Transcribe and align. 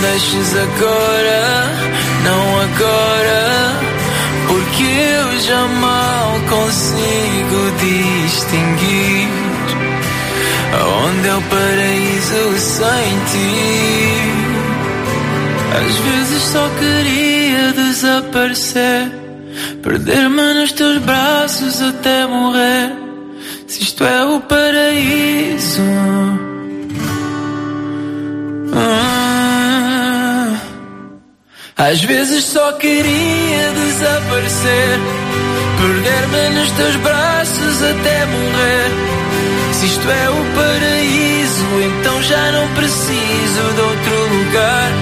deixes 0.00 0.54
agora, 0.56 1.70
não 2.24 2.60
agora, 2.60 3.72
porque 4.48 4.82
eu 4.82 5.40
já 5.40 5.66
mal 5.66 6.40
consigo 6.48 7.60
distinguir 7.80 9.28
aonde 10.80 11.28
é 11.28 11.34
o 11.34 11.42
paraíso 11.42 12.58
sem 12.58 13.10
ti. 13.30 14.44
Às 15.76 15.94
vezes 15.96 16.42
só 16.42 16.68
queria 16.78 17.72
desaparecer, 17.72 19.10
perder-me 19.82 20.54
nos 20.54 20.72
teus 20.72 20.98
braços 20.98 21.82
até 21.82 22.26
morrer. 22.26 22.92
Se 23.66 23.82
isto 23.82 24.04
é 24.04 24.24
o 24.24 24.40
paraíso. 24.40 24.63
Às 31.86 32.02
vezes 32.02 32.44
só 32.44 32.72
queria 32.72 33.72
desaparecer, 33.72 34.98
perder-me 35.76 36.58
nos 36.58 36.70
teus 36.70 36.96
braços 36.96 37.82
até 37.82 38.24
morrer. 38.24 38.90
Se 39.74 39.84
isto 39.84 40.10
é 40.10 40.30
o 40.30 40.44
paraíso, 40.54 41.66
então 41.82 42.22
já 42.22 42.52
não 42.52 42.68
preciso 42.68 43.74
de 43.74 43.80
outro 43.82 44.34
lugar. 44.34 44.92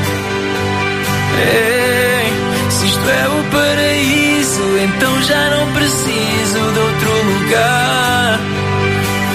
Ei, 1.54 2.70
se 2.70 2.86
isto 2.86 3.10
é 3.10 3.28
o 3.28 3.44
paraíso, 3.52 4.78
então 4.78 5.22
já 5.22 5.50
não 5.50 5.72
preciso 5.74 6.72
de 6.72 6.78
outro 6.80 7.12
lugar. 7.30 8.40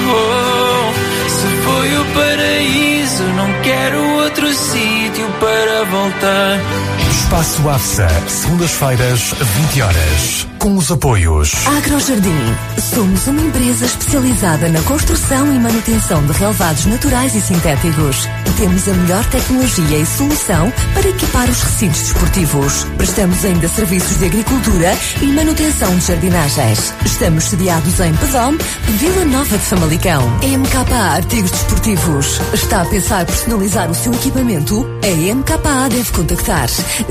Oh, 0.09 1.29
se 1.29 1.47
foi 1.63 1.97
o 1.97 2.05
paraíso, 2.13 3.23
não 3.23 3.61
quero 3.61 4.03
outro 4.21 4.53
sítio 4.53 5.29
para 5.39 5.83
voltar. 5.85 6.96
Espaço 7.27 7.69
AFSA, 7.69 8.07
segundas-feiras, 8.29 9.33
20 9.67 9.81
horas. 9.81 10.47
Com 10.59 10.77
os 10.77 10.89
apoios. 10.89 11.51
Agrojardim. 11.67 12.55
Somos 12.79 13.27
uma 13.27 13.41
empresa 13.41 13.85
especializada 13.85 14.69
na 14.69 14.81
construção 14.83 15.53
e 15.53 15.59
manutenção 15.59 16.25
de 16.25 16.31
relevados 16.31 16.85
naturais 16.85 17.35
e 17.35 17.41
sintéticos. 17.41 18.29
Temos 18.57 18.87
a 18.87 18.93
melhor 18.93 19.25
tecnologia 19.25 19.97
e 19.97 20.05
solução 20.05 20.71
para 20.93 21.09
equipar 21.09 21.49
os 21.49 21.61
recintos 21.63 21.99
desportivos. 21.99 22.85
Prestamos 22.97 23.43
ainda 23.43 23.67
serviços 23.67 24.17
de 24.19 24.25
agricultura 24.25 24.97
e 25.21 25.25
manutenção 25.25 25.93
de 25.97 26.05
jardinagens. 26.05 26.93
Estamos 27.05 27.43
sediados 27.43 27.99
em 27.99 28.13
Pedom, 28.15 28.55
Vila 28.97 29.25
Nova 29.25 29.57
de 29.57 29.65
Famalicão. 29.65 30.21
MKA 30.41 31.15
Artigos 31.17 31.51
Desportivos. 31.51 32.39
Está 32.53 32.83
a 32.83 32.85
pensar 32.85 33.25
personalizar 33.25 33.91
o 33.91 33.95
seu 33.95 34.13
equipamento? 34.13 34.96
A 35.07 35.09
MKA 35.09 35.87
deve 35.87 36.11
contactar. 36.11 36.67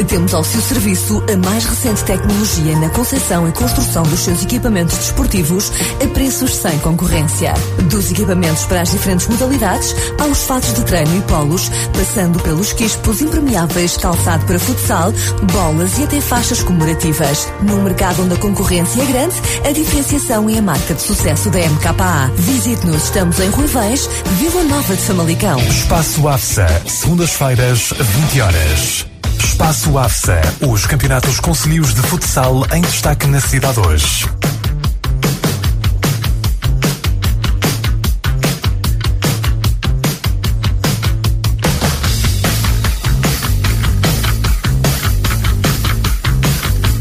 Temos 0.06 0.34
ao 0.34 0.44
seu 0.44 0.60
serviço 0.60 1.22
a 1.32 1.36
mais 1.38 1.64
recente 1.64 2.04
tecnologia 2.04 2.78
na 2.78 2.90
concepção 2.90 3.48
e 3.48 3.52
construção 3.52 4.02
dos 4.02 4.20
seus 4.20 4.42
equipamentos 4.42 4.98
desportivos 4.98 5.72
a 6.04 6.06
preços 6.08 6.54
sem 6.56 6.78
concorrência. 6.80 7.54
Dos 7.90 8.10
equipamentos 8.10 8.66
para 8.66 8.82
as 8.82 8.90
diferentes 8.90 9.26
modalidades, 9.28 9.96
aos 10.20 10.42
fatos 10.42 10.74
de 10.74 10.84
treino 10.84 11.16
e 11.16 11.22
polos, 11.22 11.70
passando 11.94 12.38
pelos 12.40 12.74
quispos 12.74 13.22
impermeáveis, 13.22 13.96
calçado 13.96 14.44
para 14.44 14.58
futsal, 14.58 15.10
bolas 15.54 15.96
e 15.96 16.04
até 16.04 16.20
faixas 16.20 16.62
comemorativas. 16.62 17.48
Num 17.62 17.82
mercado 17.82 18.24
onde 18.24 18.34
a 18.34 18.38
concorrência 18.38 19.00
é 19.00 19.06
grande, 19.06 19.36
a 19.64 19.72
diferenciação 19.72 20.50
é 20.50 20.58
a 20.58 20.62
marca 20.62 20.92
de 20.92 21.00
sucesso 21.00 21.48
da 21.48 21.60
MKA. 21.60 22.30
Visite-nos, 22.36 23.04
estamos 23.04 23.40
em 23.40 23.48
Ruivães, 23.48 24.06
Vila 24.38 24.64
Nova 24.64 24.94
de 24.94 25.00
Famalicão. 25.02 25.58
Espaço 25.60 26.28
AFSA, 26.28 26.82
segundas-feiras, 26.86 27.85
20 27.94 28.40
horas. 28.40 29.06
Espaço 29.38 29.96
AFSA, 29.96 30.40
os 30.68 30.86
campeonatos 30.86 31.38
concelhios 31.38 31.94
de 31.94 32.02
futsal 32.02 32.66
em 32.74 32.80
destaque 32.80 33.28
na 33.28 33.40
cidade 33.40 33.78
hoje. 33.78 34.26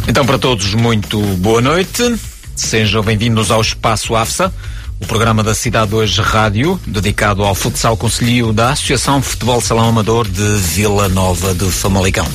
Então, 0.07 0.23
para 0.23 0.37
todos, 0.37 0.75
muito 0.75 1.19
boa 1.37 1.61
noite. 1.61 2.15
Sejam 2.55 3.01
bem-vindos 3.01 3.49
ao 3.49 3.59
Espaço 3.59 4.15
AFSA, 4.15 4.53
o 4.99 5.05
programa 5.05 5.43
da 5.43 5.53
Cidade 5.53 5.93
Hoje 5.93 6.21
Rádio, 6.21 6.79
dedicado 6.87 7.43
ao 7.43 7.53
futsal 7.53 7.97
conselho 7.97 8.53
da 8.53 8.71
Associação 8.71 9.21
Futebol 9.21 9.59
Salão 9.59 9.89
Amador 9.89 10.27
de 10.27 10.57
Vila 10.57 11.09
Nova 11.09 11.53
de 11.53 11.69
Famalicão. 11.69 12.25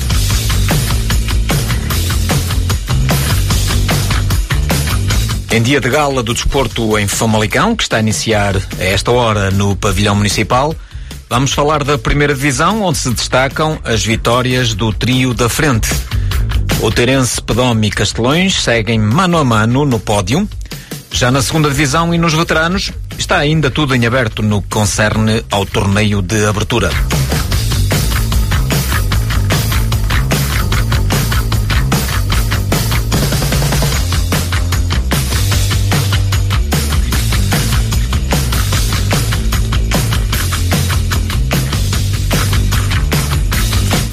Em 5.51 5.61
dia 5.61 5.81
de 5.81 5.89
gala 5.89 6.23
do 6.23 6.33
desporto 6.33 6.97
em 6.97 7.07
Famalicão, 7.07 7.75
que 7.75 7.83
está 7.83 7.97
a 7.97 7.99
iniciar 7.99 8.55
a 8.79 8.83
esta 8.83 9.11
hora 9.11 9.51
no 9.51 9.75
pavilhão 9.75 10.15
municipal, 10.15 10.73
vamos 11.29 11.51
falar 11.51 11.83
da 11.83 11.97
primeira 11.97 12.33
divisão, 12.33 12.83
onde 12.83 12.99
se 12.99 13.09
destacam 13.09 13.79
as 13.83 14.03
vitórias 14.05 14.73
do 14.73 14.93
trio 14.93 15.33
da 15.33 15.49
frente. 15.49 15.89
O 16.79 16.89
Terence, 16.89 17.41
Pedome 17.41 17.87
e 17.87 17.91
Castelões 17.91 18.61
seguem 18.61 18.99
mano 18.99 19.37
a 19.37 19.43
mano 19.43 19.83
no 19.83 19.99
pódio. 19.99 20.47
Já 21.11 21.29
na 21.29 21.41
segunda 21.41 21.69
divisão 21.69 22.13
e 22.13 22.17
nos 22.17 22.33
veteranos, 22.33 22.91
está 23.17 23.37
ainda 23.37 23.69
tudo 23.69 23.93
em 23.93 24.05
aberto 24.05 24.41
no 24.41 24.61
que 24.61 24.69
concerne 24.69 25.43
ao 25.51 25.65
torneio 25.65 26.21
de 26.21 26.45
abertura. 26.45 26.89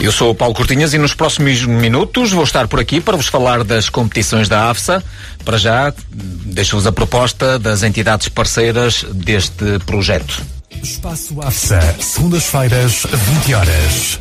Eu 0.09 0.13
sou 0.13 0.31
o 0.31 0.35
Paulo 0.35 0.55
Cortinhas 0.55 0.95
e 0.95 0.99
nos 0.99 1.13
próximos 1.13 1.67
minutos 1.67 2.33
vou 2.33 2.43
estar 2.43 2.67
por 2.67 2.81
aqui 2.81 2.99
para 2.99 3.15
vos 3.15 3.27
falar 3.27 3.63
das 3.63 3.91
competições 3.91 4.49
da 4.49 4.71
AFSA. 4.71 5.05
Para 5.45 5.59
já, 5.59 5.93
deixo-vos 6.11 6.87
a 6.87 6.93
proposta 6.93 7.59
das 7.59 7.83
entidades 7.83 8.27
parceiras 8.27 9.05
deste 9.13 9.79
projeto. 9.85 10.43
Espaço 10.83 11.39
AFSA, 11.43 11.81
segundas-feiras, 12.01 13.07
20 13.13 13.53
horas. 13.53 14.21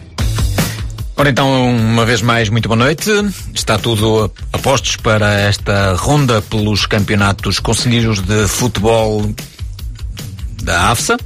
Ora 1.21 1.29
então, 1.29 1.69
uma 1.75 2.03
vez 2.03 2.19
mais, 2.19 2.49
muito 2.49 2.67
boa 2.67 2.75
noite. 2.75 3.11
Está 3.53 3.77
tudo 3.77 4.33
a 4.51 4.57
postos 4.57 4.95
para 4.95 5.31
esta 5.31 5.93
ronda 5.93 6.41
pelos 6.41 6.87
campeonatos 6.87 7.59
conselheiros 7.59 8.19
de 8.21 8.47
futebol 8.47 9.31
da 10.63 10.89
AFSA. 10.89 11.19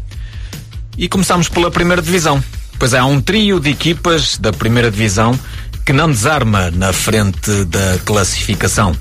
E 0.97 1.07
começamos 1.07 1.47
pela 1.47 1.71
primeira 1.71 2.01
divisão. 2.01 2.44
Pois 2.77 2.94
há 2.94 3.06
um 3.06 3.21
trio 3.21 3.57
de 3.57 3.69
equipas 3.69 4.38
da 4.38 4.51
primeira 4.51 4.92
divisão 4.92 5.39
que 5.86 5.94
não 5.94 6.12
desarma 6.12 6.69
na 6.71 6.92
frente 6.92 7.63
da 7.63 7.97
classificação. 8.03 8.94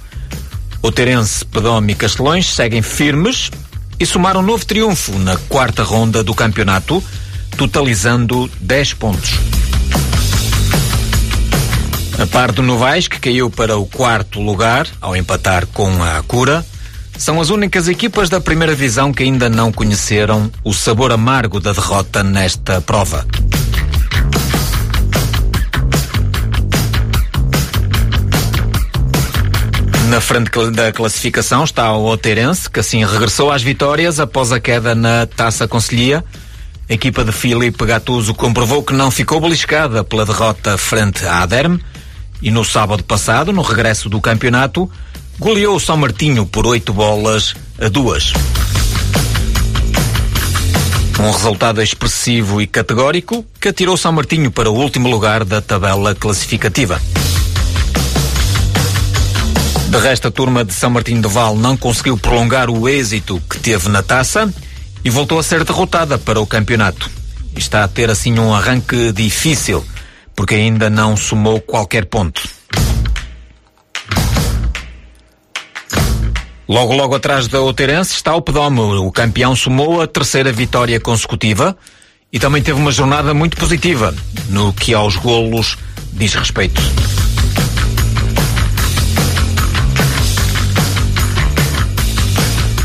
O 0.80 0.92
Terence, 0.92 1.44
Pedome 1.44 1.94
e 1.94 1.96
Castelões 1.96 2.54
seguem 2.54 2.82
firmes 2.82 3.50
e 3.98 4.06
somaram 4.06 4.38
um 4.38 4.44
novo 4.44 4.64
triunfo 4.64 5.18
na 5.18 5.36
quarta 5.48 5.82
ronda 5.82 6.22
do 6.22 6.36
campeonato, 6.36 7.02
totalizando 7.56 8.48
10 8.60 8.94
pontos. 8.94 9.40
A 12.16 12.26
par 12.26 12.52
do 12.52 12.62
Novaes, 12.62 13.08
que 13.08 13.18
caiu 13.18 13.50
para 13.50 13.76
o 13.76 13.86
quarto 13.86 14.40
lugar, 14.40 14.86
ao 15.00 15.16
empatar 15.16 15.66
com 15.66 16.02
a 16.02 16.22
Cura, 16.22 16.64
são 17.18 17.40
as 17.40 17.50
únicas 17.50 17.88
equipas 17.88 18.28
da 18.28 18.40
primeira 18.40 18.74
divisão 18.74 19.12
que 19.12 19.24
ainda 19.24 19.48
não 19.48 19.72
conheceram 19.72 20.50
o 20.62 20.72
sabor 20.72 21.10
amargo 21.10 21.58
da 21.58 21.72
derrota 21.72 22.22
nesta 22.22 22.80
prova. 22.80 23.26
Na 30.08 30.20
frente 30.20 30.50
da 30.70 30.92
classificação 30.92 31.64
está 31.64 31.92
o 31.92 32.06
Oteirense, 32.06 32.70
que 32.70 32.78
assim 32.78 33.04
regressou 33.04 33.50
às 33.50 33.62
vitórias 33.62 34.20
após 34.20 34.52
a 34.52 34.60
queda 34.60 34.94
na 34.94 35.26
Taça 35.26 35.66
Conselhia. 35.66 36.24
A 36.88 36.92
equipa 36.92 37.24
de 37.24 37.32
Filipe 37.32 37.84
Gattuso 37.84 38.34
comprovou 38.34 38.84
que 38.84 38.92
não 38.92 39.10
ficou 39.10 39.40
beliscada 39.40 40.04
pela 40.04 40.24
derrota 40.24 40.78
frente 40.78 41.24
à 41.26 41.42
Aderme 41.42 41.80
e 42.44 42.50
no 42.50 42.62
sábado 42.62 43.02
passado, 43.02 43.54
no 43.54 43.62
regresso 43.62 44.10
do 44.10 44.20
campeonato, 44.20 44.88
goleou 45.38 45.76
o 45.76 45.80
São 45.80 45.96
Martinho 45.96 46.44
por 46.44 46.66
oito 46.66 46.92
bolas 46.92 47.54
a 47.80 47.88
duas. 47.88 48.34
Um 51.18 51.30
resultado 51.30 51.80
expressivo 51.80 52.60
e 52.60 52.66
categórico 52.66 53.46
que 53.58 53.68
atirou 53.68 53.96
São 53.96 54.12
Martinho 54.12 54.50
para 54.50 54.70
o 54.70 54.74
último 54.74 55.08
lugar 55.08 55.42
da 55.42 55.62
tabela 55.62 56.14
classificativa. 56.14 57.00
De 59.88 59.98
resto, 59.98 60.28
a 60.28 60.30
turma 60.30 60.66
de 60.66 60.74
São 60.74 60.90
Martinho 60.90 61.22
de 61.22 61.28
Val 61.28 61.56
não 61.56 61.78
conseguiu 61.78 62.18
prolongar 62.18 62.68
o 62.68 62.86
êxito 62.86 63.40
que 63.48 63.58
teve 63.58 63.88
na 63.88 64.02
taça 64.02 64.52
e 65.02 65.08
voltou 65.08 65.38
a 65.38 65.42
ser 65.42 65.64
derrotada 65.64 66.18
para 66.18 66.38
o 66.38 66.46
campeonato. 66.46 67.10
Está 67.56 67.84
a 67.84 67.88
ter 67.88 68.10
assim 68.10 68.38
um 68.38 68.52
arranque 68.52 69.12
difícil, 69.12 69.82
porque 70.34 70.54
ainda 70.54 70.90
não 70.90 71.16
somou 71.16 71.60
qualquer 71.60 72.06
ponto. 72.06 72.42
Logo, 76.66 76.94
logo 76.94 77.14
atrás 77.14 77.46
da 77.46 77.58
Outeirense 77.58 78.14
está 78.14 78.34
o 78.34 78.40
Pedome. 78.40 78.80
O 78.80 79.12
campeão 79.12 79.54
somou 79.54 80.00
a 80.00 80.06
terceira 80.06 80.50
vitória 80.50 80.98
consecutiva 80.98 81.76
e 82.32 82.38
também 82.38 82.62
teve 82.62 82.78
uma 82.78 82.90
jornada 82.90 83.34
muito 83.34 83.56
positiva 83.56 84.14
no 84.48 84.72
que 84.72 84.94
aos 84.94 85.16
golos 85.16 85.76
diz 86.12 86.34
respeito. 86.34 86.80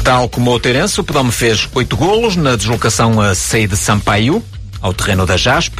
Tal 0.04 0.28
como 0.28 0.50
o 0.50 0.54
Outeirense, 0.54 1.00
o 1.00 1.04
Pedome 1.04 1.32
fez 1.32 1.70
oito 1.74 1.96
golos 1.96 2.36
na 2.36 2.56
deslocação 2.56 3.22
a 3.22 3.34
Seide 3.34 3.78
Sampaio, 3.78 4.44
ao 4.82 4.94
terreno 4.94 5.26
da 5.26 5.38
JASP, 5.38 5.80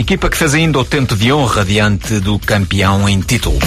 equipa 0.00 0.30
que 0.30 0.36
fez 0.36 0.54
ainda 0.54 0.78
o 0.78 0.84
tento 0.84 1.16
de 1.16 1.32
honra 1.32 1.64
diante 1.64 2.20
do 2.20 2.38
campeão 2.38 3.08
em 3.08 3.20
título. 3.20 3.58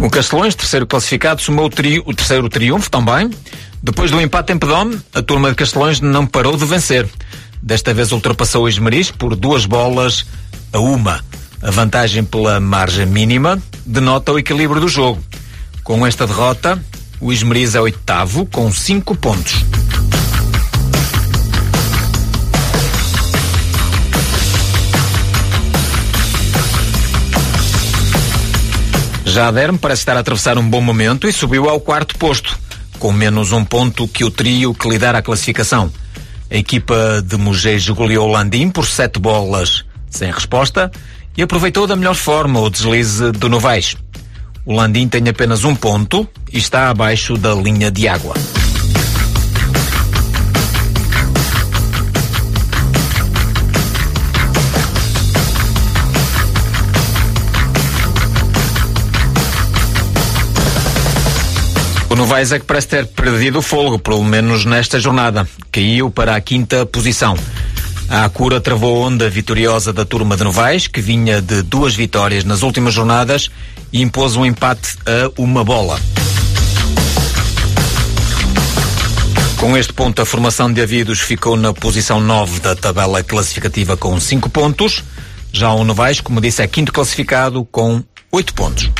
O 0.00 0.08
Castelões, 0.08 0.54
terceiro 0.54 0.86
classificado, 0.86 1.42
somou 1.42 1.66
o, 1.66 1.70
tri 1.70 1.98
o 1.98 2.14
terceiro 2.14 2.48
triunfo 2.48 2.88
também. 2.88 3.30
Depois 3.82 4.12
do 4.12 4.20
empate 4.20 4.52
em 4.52 4.58
Pedome, 4.58 5.00
a 5.12 5.20
turma 5.20 5.48
de 5.48 5.56
Castelões 5.56 6.00
não 6.00 6.24
parou 6.24 6.56
de 6.56 6.64
vencer. 6.64 7.08
Desta 7.60 7.92
vez 7.92 8.12
ultrapassou 8.12 8.64
o 8.64 8.68
Esmeriz 8.68 9.10
por 9.10 9.34
duas 9.34 9.66
bolas 9.66 10.24
a 10.72 10.78
uma. 10.78 11.20
A 11.60 11.72
vantagem 11.72 12.22
pela 12.22 12.60
margem 12.60 13.06
mínima 13.06 13.60
denota 13.84 14.30
o 14.32 14.38
equilíbrio 14.38 14.80
do 14.80 14.88
jogo. 14.88 15.20
Com 15.82 16.06
esta 16.06 16.28
derrota, 16.28 16.80
o 17.20 17.32
Esmeriz 17.32 17.74
é 17.74 17.80
oitavo 17.80 18.46
com 18.46 18.70
cinco 18.72 19.14
pontos. 19.14 19.64
Já 29.24 29.48
a 29.48 29.50
Derme 29.50 29.78
parece 29.78 30.02
estar 30.02 30.16
a 30.16 30.20
atravessar 30.20 30.56
um 30.56 30.68
bom 30.68 30.80
momento 30.80 31.28
e 31.28 31.32
subiu 31.32 31.68
ao 31.68 31.78
quarto 31.78 32.16
posto, 32.16 32.58
com 32.98 33.12
menos 33.12 33.52
um 33.52 33.64
ponto 33.64 34.08
que 34.08 34.24
o 34.24 34.30
trio 34.30 34.72
que 34.72 34.88
lidera 34.88 35.18
a 35.18 35.22
classificação. 35.22 35.92
A 36.50 36.56
equipa 36.56 37.22
de 37.22 37.36
Mugejo 37.36 37.94
goleou 37.94 38.28
Landim 38.28 38.70
por 38.70 38.86
sete 38.86 39.18
bolas 39.18 39.84
sem 40.08 40.30
resposta 40.30 40.90
e 41.36 41.42
aproveitou 41.42 41.86
da 41.86 41.96
melhor 41.96 42.14
forma 42.14 42.60
o 42.60 42.70
deslize 42.70 43.32
do 43.32 43.48
Novais. 43.48 43.96
O 44.68 44.74
Landim 44.74 45.06
tem 45.06 45.28
apenas 45.28 45.62
um 45.62 45.76
ponto 45.76 46.28
e 46.52 46.58
está 46.58 46.90
abaixo 46.90 47.36
da 47.36 47.54
linha 47.54 47.88
de 47.88 48.08
água. 48.08 48.34
O 62.10 62.16
Novaes 62.16 62.50
é 62.50 62.58
que 62.58 62.64
parece 62.64 62.88
ter 62.88 63.06
perdido 63.06 63.60
o 63.60 63.62
fôlego, 63.62 64.00
pelo 64.00 64.24
menos 64.24 64.64
nesta 64.64 64.98
jornada. 64.98 65.48
Caiu 65.70 66.10
para 66.10 66.34
a 66.34 66.40
quinta 66.40 66.84
posição. 66.84 67.36
A 68.08 68.24
Acura 68.24 68.60
travou 68.60 69.00
onda 69.00 69.30
vitoriosa 69.30 69.92
da 69.92 70.04
turma 70.04 70.36
de 70.36 70.42
Novaes, 70.42 70.88
que 70.88 71.00
vinha 71.00 71.40
de 71.40 71.62
duas 71.62 71.94
vitórias 71.94 72.42
nas 72.42 72.62
últimas 72.62 72.92
jornadas 72.92 73.48
e 73.92 74.02
impôs 74.02 74.36
um 74.36 74.44
empate 74.44 74.96
a 75.06 75.40
uma 75.40 75.64
bola. 75.64 76.00
Com 79.56 79.76
este 79.76 79.92
ponto, 79.92 80.20
a 80.20 80.26
formação 80.26 80.72
de 80.72 80.80
Avidos 80.82 81.20
ficou 81.20 81.56
na 81.56 81.72
posição 81.72 82.20
9 82.20 82.60
da 82.60 82.76
tabela 82.76 83.22
classificativa 83.22 83.96
com 83.96 84.20
5 84.20 84.50
pontos. 84.50 85.02
Já 85.52 85.72
o 85.72 85.82
Novaes, 85.82 86.20
como 86.20 86.40
disse, 86.40 86.62
é 86.62 86.66
quinto 86.66 86.92
classificado 86.92 87.64
com 87.64 88.02
8 88.30 88.54
pontos. 88.54 88.90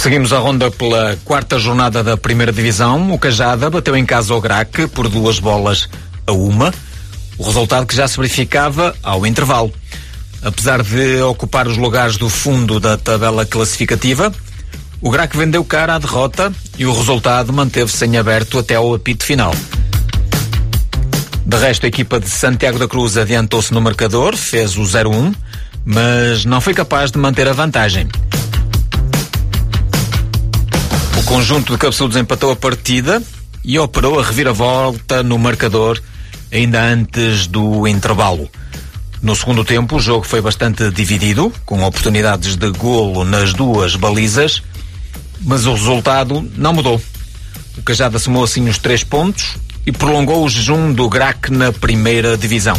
Seguimos 0.00 0.32
a 0.32 0.38
ronda 0.38 0.70
pela 0.70 1.18
quarta 1.26 1.58
jornada 1.58 2.02
da 2.02 2.16
primeira 2.16 2.50
divisão. 2.50 3.12
O 3.12 3.18
Cajada 3.18 3.68
bateu 3.68 3.94
em 3.94 4.06
casa 4.06 4.34
o 4.34 4.40
Grac 4.40 4.86
por 4.86 5.06
duas 5.10 5.38
bolas 5.38 5.90
a 6.26 6.32
uma. 6.32 6.72
O 7.36 7.44
resultado 7.44 7.84
que 7.84 7.94
já 7.94 8.08
se 8.08 8.16
verificava 8.16 8.96
ao 9.02 9.26
intervalo. 9.26 9.70
Apesar 10.42 10.82
de 10.82 11.20
ocupar 11.20 11.68
os 11.68 11.76
lugares 11.76 12.16
do 12.16 12.30
fundo 12.30 12.80
da 12.80 12.96
tabela 12.96 13.44
classificativa, 13.44 14.32
o 15.02 15.10
Grac 15.10 15.36
vendeu 15.36 15.62
cara 15.66 15.96
à 15.96 15.98
derrota 15.98 16.50
e 16.78 16.86
o 16.86 16.96
resultado 16.96 17.52
manteve-se 17.52 18.06
em 18.06 18.16
aberto 18.16 18.58
até 18.58 18.76
ao 18.76 18.94
apito 18.94 19.22
final. 19.22 19.54
De 21.44 21.56
resto, 21.58 21.84
a 21.84 21.88
equipa 21.90 22.18
de 22.18 22.30
Santiago 22.30 22.78
da 22.78 22.88
Cruz 22.88 23.18
adiantou-se 23.18 23.70
no 23.74 23.82
marcador, 23.82 24.34
fez 24.34 24.78
o 24.78 24.82
0-1, 24.82 25.34
mas 25.84 26.46
não 26.46 26.58
foi 26.58 26.72
capaz 26.72 27.10
de 27.10 27.18
manter 27.18 27.46
a 27.46 27.52
vantagem 27.52 28.08
conjunto 31.30 31.72
de 31.72 31.78
cabeçudos 31.78 32.16
empatou 32.16 32.50
a 32.50 32.56
partida 32.56 33.22
e 33.64 33.78
operou 33.78 34.18
a 34.18 34.24
reviravolta 34.24 35.22
no 35.22 35.38
marcador 35.38 36.02
ainda 36.50 36.82
antes 36.82 37.46
do 37.46 37.86
intervalo. 37.86 38.50
No 39.22 39.36
segundo 39.36 39.64
tempo, 39.64 39.94
o 39.94 40.00
jogo 40.00 40.24
foi 40.24 40.40
bastante 40.40 40.90
dividido, 40.90 41.52
com 41.64 41.84
oportunidades 41.84 42.56
de 42.56 42.68
golo 42.72 43.24
nas 43.24 43.52
duas 43.52 43.94
balizas, 43.94 44.60
mas 45.42 45.66
o 45.66 45.72
resultado 45.72 46.50
não 46.56 46.72
mudou. 46.72 47.00
O 47.78 47.82
Cajada 47.82 48.18
somou 48.18 48.42
assim 48.42 48.68
os 48.68 48.78
três 48.78 49.04
pontos 49.04 49.56
e 49.86 49.92
prolongou 49.92 50.44
o 50.44 50.48
jejum 50.48 50.92
do 50.92 51.08
Grac 51.08 51.48
na 51.48 51.72
primeira 51.72 52.36
divisão. 52.36 52.76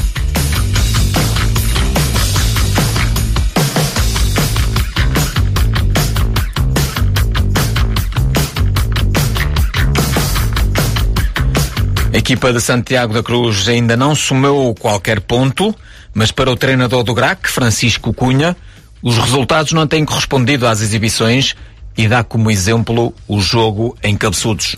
Equipa 12.31 12.53
de 12.53 12.61
Santiago 12.61 13.13
da 13.13 13.21
Cruz 13.21 13.67
ainda 13.67 13.97
não 13.97 14.15
somou 14.15 14.73
qualquer 14.73 15.19
ponto, 15.19 15.75
mas 16.13 16.31
para 16.31 16.49
o 16.49 16.55
treinador 16.55 17.03
do 17.03 17.13
GRAC, 17.13 17.49
Francisco 17.49 18.13
Cunha, 18.13 18.55
os 19.03 19.17
resultados 19.17 19.73
não 19.73 19.85
têm 19.85 20.05
correspondido 20.05 20.65
às 20.65 20.79
exibições 20.79 21.55
e 21.97 22.07
dá 22.07 22.23
como 22.23 22.49
exemplo 22.49 23.13
o 23.27 23.41
jogo 23.41 23.97
em 24.01 24.15
cabeçudos. 24.15 24.77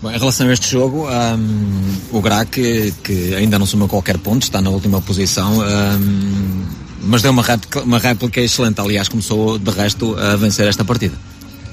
Bom, 0.00 0.10
em 0.10 0.18
relação 0.18 0.48
a 0.48 0.52
este 0.54 0.70
jogo, 0.70 1.06
um, 1.06 2.16
o 2.16 2.22
GRAC, 2.22 2.94
que, 3.04 3.34
ainda 3.34 3.58
não 3.58 3.66
somou 3.66 3.88
qualquer 3.88 4.16
ponto, 4.16 4.44
está 4.44 4.62
na 4.62 4.70
última 4.70 5.02
posição, 5.02 5.58
um, 5.58 6.64
mas 7.02 7.20
deu 7.20 7.30
uma 7.30 7.42
réplica, 7.42 7.82
uma 7.82 7.98
réplica 7.98 8.40
excelente. 8.40 8.80
Aliás, 8.80 9.06
começou 9.06 9.58
de 9.58 9.70
resto 9.70 10.16
a 10.18 10.34
vencer 10.36 10.66
esta 10.66 10.82
partida. 10.82 11.14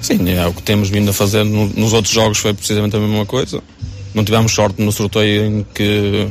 Sim, 0.01 0.29
é 0.31 0.45
o 0.45 0.53
que 0.53 0.61
temos 0.61 0.89
vindo 0.89 1.11
a 1.11 1.13
fazer 1.13 1.45
no, 1.45 1.67
nos 1.67 1.93
outros 1.93 2.13
jogos 2.13 2.39
foi 2.39 2.53
precisamente 2.53 2.93
a 2.93 2.99
mesma 2.99 3.25
coisa 3.25 3.63
não 4.13 4.23
tivemos 4.23 4.51
sorte 4.51 4.81
no 4.81 4.91
sorteio 4.91 5.45
em 5.45 5.65
que 5.73 6.27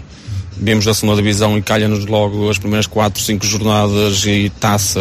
vimos 0.56 0.84
da 0.84 0.94
segunda 0.94 1.16
divisão 1.16 1.56
e 1.56 1.62
calha-nos 1.62 2.06
logo 2.06 2.48
as 2.48 2.58
primeiras 2.58 2.86
4, 2.86 3.20
5 3.22 3.46
jornadas 3.46 4.24
e 4.26 4.50
taça 4.60 5.00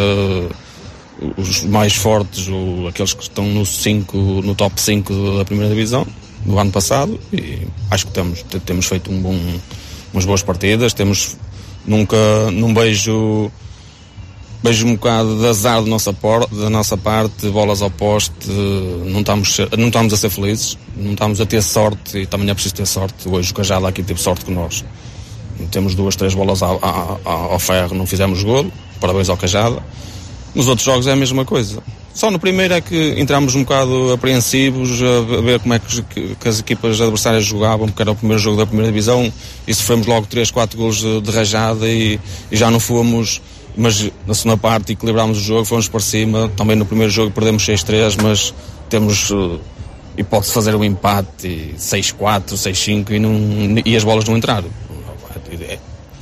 os 1.36 1.62
mais 1.64 1.94
fortes, 1.94 2.48
o, 2.48 2.86
aqueles 2.88 3.14
que 3.14 3.22
estão 3.22 3.46
no, 3.46 3.64
cinco, 3.64 4.16
no 4.16 4.54
top 4.54 4.80
5 4.80 5.38
da 5.38 5.44
primeira 5.44 5.72
divisão 5.72 6.06
do 6.44 6.58
ano 6.58 6.72
passado 6.72 7.18
e 7.32 7.60
acho 7.90 8.06
que 8.06 8.12
temos, 8.12 8.44
temos 8.64 8.86
feito 8.86 9.12
um 9.12 9.20
bom, 9.20 9.38
umas 10.12 10.24
boas 10.24 10.42
partidas, 10.42 10.92
temos 10.92 11.36
nunca, 11.86 12.16
não 12.52 12.74
beijo 12.74 13.50
vejo 14.62 14.86
um 14.86 14.94
bocado 14.94 15.38
de 15.38 15.46
azar 15.46 15.82
da 15.82 15.88
nossa, 15.88 16.12
por, 16.12 16.46
da 16.46 16.70
nossa 16.70 16.96
parte, 16.96 17.48
bolas 17.48 17.82
ao 17.82 17.90
poste, 17.90 18.48
não 19.06 19.20
estamos, 19.20 19.58
não 19.76 19.88
estamos 19.88 20.12
a 20.12 20.16
ser 20.16 20.30
felizes, 20.30 20.78
não 20.96 21.12
estamos 21.12 21.40
a 21.40 21.46
ter 21.46 21.62
sorte 21.62 22.18
e 22.18 22.26
também 22.26 22.48
é 22.48 22.54
preciso 22.54 22.74
ter 22.76 22.86
sorte. 22.86 23.28
Hoje 23.28 23.50
o 23.50 23.54
Cajado 23.54 23.86
aqui 23.86 24.02
teve 24.02 24.20
sorte 24.20 24.44
com 24.44 24.52
nós. 24.52 24.84
Temos 25.70 25.94
duas, 25.94 26.16
três 26.16 26.34
bolas 26.34 26.62
ao, 26.62 26.78
ao, 26.82 27.20
ao 27.24 27.58
ferro, 27.58 27.94
não 27.94 28.06
fizemos 28.06 28.42
gol, 28.42 28.70
parabéns 29.00 29.28
ao 29.28 29.36
Cajada. 29.36 29.82
Nos 30.54 30.68
outros 30.68 30.84
jogos 30.84 31.06
é 31.06 31.12
a 31.12 31.16
mesma 31.16 31.44
coisa. 31.44 31.82
Só 32.14 32.30
no 32.30 32.38
primeiro 32.38 32.74
é 32.74 32.80
que 32.80 33.14
entramos 33.18 33.54
um 33.54 33.62
bocado 33.62 34.12
apreensivos 34.12 35.00
a 35.02 35.40
ver 35.40 35.58
como 35.60 35.72
é 35.72 35.78
que, 35.78 36.36
que 36.38 36.48
as 36.48 36.60
equipas 36.60 37.00
adversárias 37.00 37.44
jogavam, 37.44 37.88
porque 37.88 38.02
era 38.02 38.10
o 38.10 38.14
primeiro 38.14 38.40
jogo 38.40 38.58
da 38.58 38.66
primeira 38.66 38.92
divisão 38.92 39.32
e 39.66 39.74
sofremos 39.74 40.06
logo 40.06 40.26
3, 40.26 40.50
4 40.50 40.76
golos 40.76 40.96
de, 41.00 41.20
de 41.22 41.30
rajada 41.30 41.88
e, 41.88 42.20
e, 42.50 42.56
já 42.56 42.70
não 42.70 42.78
fomos, 42.78 43.40
mas 43.76 44.10
na 44.26 44.34
segunda 44.34 44.56
parte 44.56 44.92
equilibrámos 44.92 45.38
o 45.38 45.40
jogo, 45.40 45.64
fomos 45.64 45.88
para 45.88 46.00
cima. 46.00 46.50
Também 46.56 46.76
no 46.76 46.84
primeiro 46.84 47.12
jogo 47.12 47.30
perdemos 47.30 47.64
6-3, 47.64 48.20
mas 48.22 48.54
temos 48.88 49.30
uh, 49.30 49.60
hipótese 50.16 50.50
de 50.50 50.54
fazer 50.54 50.74
um 50.74 50.84
empate 50.84 51.74
6-4, 51.78 52.54
6-5 52.54 53.82
e, 53.84 53.90
e 53.90 53.96
as 53.96 54.04
bolas 54.04 54.24
não 54.24 54.36
entraram. 54.36 54.68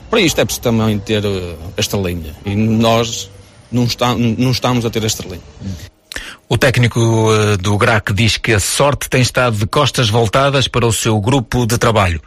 Para 0.09 0.21
isto 0.21 0.40
é 0.40 0.45
preciso 0.45 0.62
também 0.62 0.99
ter 0.99 1.25
uh, 1.25 1.57
esta 1.76 1.97
linha 1.97 2.35
e 2.45 2.54
nós 2.54 3.30
não, 3.71 3.85
está, 3.85 4.14
não 4.14 4.50
estamos 4.50 4.85
a 4.85 4.90
ter 4.90 5.04
esta 5.04 5.23
linha. 5.23 5.40
O 6.49 6.59
técnico 6.59 6.99
uh, 7.00 7.57
do 7.57 7.78
GRAC 7.78 8.12
diz 8.12 8.37
que 8.37 8.52
a 8.52 8.61
sorte 8.61 9.09
tem 9.09 9.23
estado 9.23 9.57
de 9.57 9.66
costas 9.66 10.11
voltadas 10.11 10.66
para 10.66 10.87
o 10.87 10.92
seu 10.92 11.21
grupo 11.21 11.64
de 11.64 11.78
trabalho. 11.78 12.21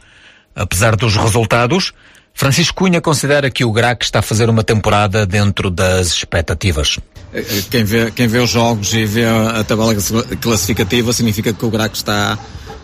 Apesar 0.55 0.95
dos 0.95 1.15
resultados, 1.15 1.93
Francisco 2.33 2.75
Cunha 2.75 2.99
considera 2.99 3.49
que 3.49 3.63
o 3.63 3.71
GRAC 3.71 4.03
está 4.03 4.19
a 4.19 4.21
fazer 4.21 4.49
uma 4.49 4.63
temporada 4.63 5.25
dentro 5.25 5.69
das 5.69 6.07
expectativas. 6.07 6.99
Eh, 7.33 7.39
eh, 7.39 7.63
quem 7.69 7.83
vê, 7.83 8.11
quem 8.11 8.27
vê 8.27 8.39
os 8.39 8.49
jogos 8.49 8.93
e 8.93 9.05
vê 9.05 9.25
a 9.25 9.63
tabela 9.63 9.95
classificativa 10.41 11.13
significa 11.13 11.53
que 11.53 11.65
o 11.65 11.69
GRAC 11.69 11.95
está, 11.95 12.37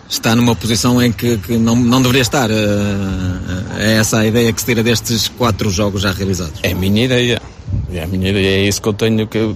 está 0.08 0.36
numa 0.36 0.56
posição 0.56 1.02
em 1.02 1.12
que, 1.12 1.38
que 1.38 1.58
não, 1.58 1.76
não 1.76 2.02
deveria 2.02 2.22
estar. 2.22 2.50
É 2.52 3.98
essa 3.98 4.20
a 4.20 4.26
ideia 4.26 4.54
que 4.54 4.62
se 4.62 4.68
tira 4.68 4.84
destes 4.84 5.28
quatro 5.28 5.70
jogos 5.72 6.04
já 6.04 6.12
realizados? 6.12 6.60
É 6.62 6.72
a 6.72 6.76
minha 6.76 7.06
ideia. 7.06 7.42
É 7.92 8.04
a 8.04 8.08
minha 8.08 8.30
ideia, 8.30 8.48
é 8.48 8.68
isso 8.68 8.82
que 8.82 8.88
eu 8.88 8.94
tenho 8.94 9.28
que 9.28 9.56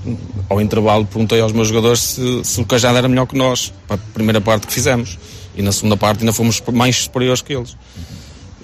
ao 0.50 0.62
intervalo 0.62 1.05
perguntei 1.05 1.39
aos 1.39 1.51
meus 1.51 1.67
jogadores 1.67 2.01
se, 2.01 2.43
se 2.43 2.62
o 2.62 2.65
Cajado 2.65 2.97
era 2.97 3.07
melhor 3.07 3.25
que 3.25 3.35
nós, 3.35 3.73
para 3.88 3.95
a 3.95 4.13
primeira 4.13 4.39
parte 4.39 4.67
que 4.67 4.73
fizemos. 4.73 5.17
E 5.55 5.62
na 5.62 5.71
segunda 5.71 5.95
parte 5.95 6.19
ainda 6.19 6.33
fomos 6.33 6.62
mais 6.71 7.03
superiores 7.03 7.41
que 7.41 7.53
eles. 7.53 7.75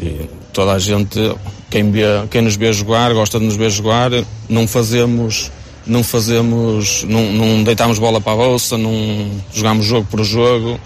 E 0.01 0.29
toda 0.53 0.73
a 0.73 0.79
gente, 0.79 1.19
quem, 1.69 1.91
vê, 1.91 2.03
quem 2.29 2.41
nos 2.41 2.55
vê 2.55 2.71
jogar, 2.71 3.13
gosta 3.13 3.39
de 3.39 3.45
nos 3.45 3.55
ver 3.55 3.69
jogar, 3.69 4.11
não 4.47 4.67
fazemos, 4.67 5.51
não 5.85 6.03
fazemos, 6.03 7.03
não, 7.03 7.31
não 7.31 7.63
deitamos 7.63 7.99
bola 7.99 8.21
para 8.21 8.33
a 8.33 8.35
bolsa, 8.35 8.77
não 8.77 9.29
jogamos 9.53 9.85
jogo 9.85 10.07
por 10.09 10.23
jogo. 10.23 10.79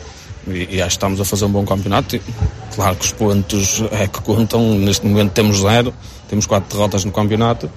E, 0.48 0.76
e 0.76 0.82
acho 0.82 0.90
que 0.90 0.96
estamos 0.98 1.22
a 1.22 1.26
fazer 1.26 1.46
um 1.46 1.52
bom 1.52 1.66
campeonato. 1.66 2.16
E, 2.16 2.22
claro 2.76 2.96
que 2.96 3.06
os 3.06 3.12
pontos 3.12 3.84
é 3.92 4.08
que 4.08 4.22
contam, 4.22 4.76
neste 4.76 5.06
momento 5.06 5.32
temos 5.32 5.60
zero, 5.60 5.94
temos 6.28 6.46
quatro 6.46 6.76
derrotas 6.76 7.06
no 7.06 7.12
campeonato 7.12 7.70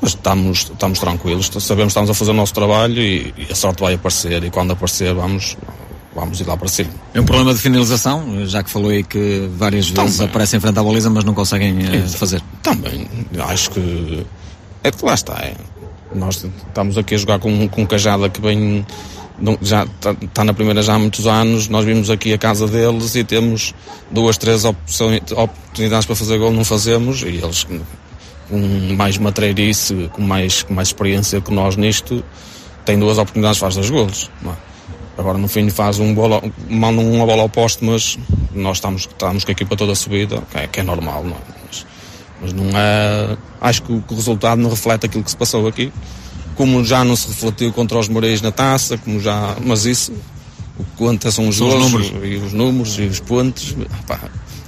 mas 0.00 0.12
estamos, 0.12 0.60
estamos 0.62 0.98
tranquilos, 0.98 1.50
sabemos 1.58 1.92
que 1.92 2.00
estamos 2.00 2.10
a 2.10 2.14
fazer 2.14 2.30
o 2.30 2.34
nosso 2.34 2.54
trabalho 2.54 3.00
e, 3.00 3.34
e, 3.36 3.52
a 3.52 3.54
sorte 3.54 3.82
vai 3.82 3.94
aparecer 3.94 4.42
e 4.42 4.50
quando 4.50 4.72
aparecer 4.72 5.14
vamos, 5.14 5.56
vamos 6.14 6.40
ir 6.40 6.46
lá 6.46 6.56
para 6.56 6.68
cima. 6.68 6.90
É 7.14 7.20
um 7.20 7.24
problema 7.24 7.54
de 7.54 7.60
finalização, 7.60 8.46
já 8.46 8.62
que 8.62 8.70
falou 8.70 8.90
aí 8.90 9.02
que 9.02 9.48
várias 9.56 9.88
vezes 9.88 10.16
Também. 10.16 10.28
aparecem 10.28 10.58
em 10.58 10.60
frente 10.60 10.78
à 10.78 10.82
baliza, 10.82 11.10
mas 11.10 11.24
não 11.24 11.34
conseguem 11.34 11.78
uh, 11.78 12.08
fazer. 12.08 12.42
Também, 12.62 13.06
acho 13.38 13.70
que 13.70 14.26
é 14.82 14.90
que 14.90 15.04
lá 15.04 15.14
está. 15.14 15.34
É. 15.34 15.54
Nós 16.14 16.44
estamos 16.66 16.98
aqui 16.98 17.14
a 17.14 17.18
jogar 17.18 17.38
com, 17.38 17.68
com 17.68 17.86
cajada 17.86 18.28
que 18.28 18.40
vem 18.40 18.84
já 19.62 19.84
está, 19.84 20.12
está 20.12 20.44
na 20.44 20.52
primeira 20.52 20.82
já 20.82 20.94
há 20.94 20.98
muitos 20.98 21.26
anos, 21.26 21.68
nós 21.68 21.84
vimos 21.84 22.10
aqui 22.10 22.32
a 22.32 22.38
casa 22.38 22.66
deles 22.66 23.14
e 23.14 23.24
temos 23.24 23.74
duas, 24.10 24.36
três 24.36 24.64
opções, 24.64 25.22
oportunidades 25.32 26.04
para 26.04 26.14
fazer 26.14 26.38
gol, 26.38 26.52
não 26.52 26.64
fazemos 26.64 27.22
e 27.22 27.40
eles 27.42 27.66
com 28.50 28.94
mais 28.96 29.16
matreirice, 29.16 30.10
com 30.12 30.20
mais, 30.20 30.62
com 30.62 30.74
mais 30.74 30.88
experiência 30.88 31.40
que 31.40 31.52
nós 31.52 31.76
nisto, 31.76 32.22
tem 32.84 32.98
duas 32.98 33.16
oportunidades, 33.16 33.58
faz 33.58 33.76
dois 33.76 33.88
golos. 33.88 34.30
É? 34.44 34.69
Agora 35.20 35.36
no 35.36 35.48
fim 35.48 35.68
faz 35.68 35.98
um 35.98 36.14
bola, 36.14 36.42
manda 36.66 37.02
uma 37.02 37.26
bola 37.26 37.42
ao 37.42 37.48
poste, 37.50 37.84
mas 37.84 38.18
nós 38.54 38.78
estamos, 38.78 39.02
estamos 39.02 39.44
com 39.44 39.50
a 39.50 39.52
equipa 39.52 39.76
toda 39.76 39.94
subida, 39.94 40.42
que 40.50 40.58
é, 40.58 40.66
que 40.66 40.80
é 40.80 40.82
normal, 40.82 41.22
não 41.22 41.32
é? 41.32 41.40
Mas, 41.66 41.86
mas, 42.40 42.52
não 42.54 42.70
é. 42.74 43.36
Acho 43.60 43.82
que 43.82 43.92
o, 43.92 44.00
que 44.00 44.14
o, 44.14 44.16
resultado 44.16 44.62
não 44.62 44.70
reflete 44.70 45.04
aquilo 45.04 45.22
que 45.22 45.30
se 45.30 45.36
passou 45.36 45.68
aqui. 45.68 45.92
Como 46.56 46.82
já 46.82 47.04
não 47.04 47.14
se 47.14 47.28
refletiu 47.28 47.70
contra 47.70 47.98
os 47.98 48.08
Moreis 48.08 48.40
na 48.40 48.50
taça, 48.50 48.96
como 48.96 49.20
já. 49.20 49.56
Mas 49.62 49.84
isso, 49.84 50.10
o 50.78 50.84
que 50.84 50.90
conta 50.96 51.30
são 51.30 51.46
os, 51.48 51.60
gols, 51.60 51.74
números. 51.74 52.12
e 52.24 52.36
os 52.36 52.54
números 52.54 52.98
e 52.98 53.02
os 53.02 53.20
pontos. 53.20 53.76
Pá, 54.06 54.20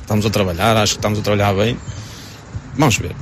estamos 0.02 0.26
a 0.26 0.30
trabalhar, 0.30 0.76
acho 0.76 0.92
que 0.92 0.98
estamos 0.98 1.18
a 1.18 1.22
trabalhar 1.22 1.54
bem. 1.54 1.78
Vamos 2.76 2.98
ver. 2.98 3.16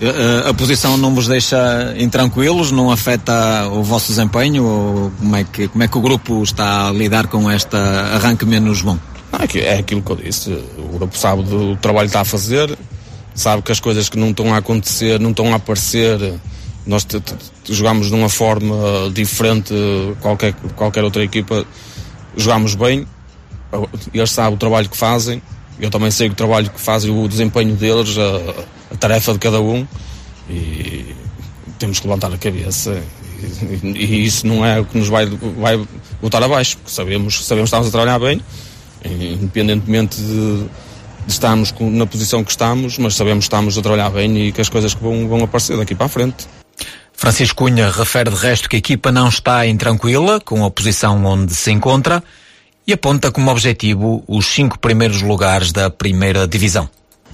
A, 0.00 0.50
a 0.50 0.54
posição 0.54 0.98
não 0.98 1.14
vos 1.14 1.26
deixa 1.26 1.94
intranquilos, 1.98 2.70
não 2.70 2.90
afeta 2.90 3.66
o 3.68 3.82
vosso 3.82 4.08
desempenho? 4.08 4.64
Ou 4.64 5.12
como 5.18 5.36
é 5.36 5.44
que, 5.44 5.68
como 5.68 5.82
é 5.84 5.88
que 5.88 5.96
o 5.96 6.00
grupo 6.00 6.42
está 6.42 6.88
a 6.88 6.92
lidar 6.92 7.28
com 7.28 7.50
este 7.50 7.76
arranque 7.76 8.44
menos 8.44 8.82
bom? 8.82 8.98
É, 9.32 9.58
é 9.58 9.78
aquilo 9.78 10.02
que 10.02 10.10
eu 10.10 10.16
disse. 10.16 10.50
O 10.78 10.98
grupo 10.98 11.16
sabe 11.16 11.42
do 11.44 11.76
trabalho 11.76 12.08
que 12.08 12.10
está 12.10 12.20
a 12.20 12.24
fazer, 12.24 12.76
sabe 13.34 13.62
que 13.62 13.72
as 13.72 13.80
coisas 13.80 14.08
que 14.08 14.18
não 14.18 14.30
estão 14.30 14.52
a 14.52 14.58
acontecer, 14.58 15.18
não 15.18 15.30
estão 15.30 15.52
a 15.52 15.56
aparecer. 15.56 16.34
Nós 16.86 17.06
jogamos 17.64 18.08
de 18.08 18.14
uma 18.14 18.28
forma 18.28 18.76
diferente 19.12 19.74
qualquer 20.20 20.52
qualquer 20.76 21.04
outra 21.04 21.24
equipa. 21.24 21.64
Jogamos 22.36 22.74
bem. 22.74 23.06
Eles 24.12 24.30
sabem 24.30 24.54
o 24.54 24.58
trabalho 24.58 24.88
que 24.88 24.96
fazem. 24.96 25.42
Eu 25.80 25.90
também 25.90 26.10
sei 26.10 26.28
o 26.28 26.34
trabalho 26.34 26.70
que 26.70 26.80
fazem, 26.80 27.10
o 27.10 27.26
desempenho 27.26 27.74
deles. 27.74 28.16
A, 28.18 28.75
a 28.92 28.96
tarefa 28.96 29.32
de 29.32 29.38
cada 29.38 29.60
um 29.60 29.86
e 30.48 31.14
temos 31.78 32.00
que 32.00 32.06
levantar 32.06 32.32
a 32.32 32.38
cabeça 32.38 33.02
e, 33.82 33.88
e, 33.88 34.24
isso 34.24 34.46
não 34.46 34.64
é 34.64 34.80
o 34.80 34.84
que 34.84 34.96
nos 34.96 35.08
vai, 35.08 35.26
vai 35.26 35.86
botar 36.20 36.42
abaixo, 36.42 36.78
porque 36.78 36.90
sabemos, 36.90 37.44
sabemos 37.44 37.70
que 37.70 37.76
estamos 37.76 37.88
a 37.88 37.90
trabalhar 37.90 38.18
bem, 38.18 38.40
independentemente 39.04 40.16
de, 40.16 40.64
de 41.26 41.32
estarmos 41.32 41.74
na 41.78 42.06
posição 42.06 42.42
que 42.42 42.50
estamos, 42.50 42.98
mas 42.98 43.14
sabemos 43.14 43.44
que 43.44 43.54
estamos 43.54 43.76
a 43.76 43.82
trabalhar 43.82 44.10
bem 44.10 44.48
e 44.48 44.52
que 44.52 44.60
as 44.60 44.68
coisas 44.68 44.94
vão, 44.94 45.28
vão 45.28 45.44
aparecer 45.44 45.76
daqui 45.76 45.94
para 45.94 46.06
a 46.06 46.08
frente. 46.08 46.46
Francisco 47.12 47.64
Cunha 47.64 47.90
refere 47.90 48.30
de 48.30 48.36
resto 48.36 48.68
que 48.68 48.76
a 48.76 48.78
equipa 48.78 49.10
não 49.10 49.28
está 49.28 49.66
intranquila 49.66 50.38
com 50.40 50.64
a 50.64 50.70
posição 50.70 51.24
onde 51.24 51.54
se 51.54 51.70
encontra 51.70 52.22
e 52.86 52.92
aponta 52.92 53.32
como 53.32 53.50
objetivo 53.50 54.22
os 54.28 54.46
cinco 54.46 54.78
primeiros 54.78 55.22
lugares 55.22 55.72
da 55.72 55.90
primeira 55.90 56.46
divisão. 56.46 56.88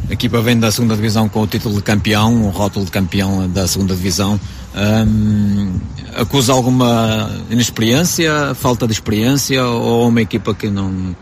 A 0.08 0.12
equipa 0.12 0.40
vem 0.40 0.58
da 0.58 0.70
segunda 0.70 0.94
divisão 0.96 1.28
com 1.28 1.40
o 1.42 1.46
título 1.46 1.76
de 1.76 1.82
campeão, 1.82 2.34
um 2.34 2.50
rótulo 2.50 2.84
de 2.84 2.90
campeão 2.90 3.49
da 3.49 3.66
segunda 3.66 3.94
divisão. 3.94 4.38
Um, 4.75 5.78
acusa 6.16 6.52
alguma 6.52 7.30
inexperiência, 7.50 8.54
falta 8.54 8.87
de 8.87 8.92
experiência 8.92 9.64
ou 9.64 10.08
uma 10.08 10.20
equipa 10.20 10.54
que 10.54 10.68
não 10.68 11.14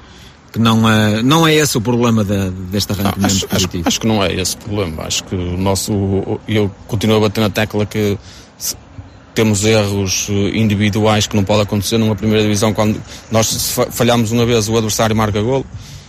que 0.53 0.59
não 0.59 0.91
é, 0.91 1.23
não 1.23 1.47
é 1.47 1.55
esse 1.55 1.79
o 1.79 1.81
problema 1.81 2.25
de, 2.25 2.51
deste 2.51 2.93
arranque 2.93 3.25
acho, 3.25 3.47
acho, 3.51 3.69
acho, 3.85 4.01
que 4.01 4.07
não 4.07 4.23
é 4.23 4.35
esse 4.35 4.57
o 4.57 4.59
problema. 4.59 5.05
Acho 5.05 5.25
que 5.25 5.35
o 5.35 5.57
nosso. 5.57 5.93
Eu 6.49 6.71
continuo 6.89 7.19
a 7.19 7.21
bater 7.21 7.41
na 7.41 7.51
tecla 7.51 7.87
que 7.87 8.19
temos 9.35 9.65
erros 9.65 10.29
individuais 10.53 11.27
que 11.27 11.37
não 11.37 11.45
pode 11.45 11.63
acontecer 11.63 11.99
numa 11.99 12.17
primeira 12.17 12.43
divisão 12.43 12.75
quando 12.75 13.01
nós 13.31 13.79
falhamos 13.91 14.33
uma 14.33 14.45
vez 14.45 14.69
o 14.69 14.77
adversário 14.77 15.15
marca 15.15 15.41
golo 15.41 15.65
eh, 15.65 16.00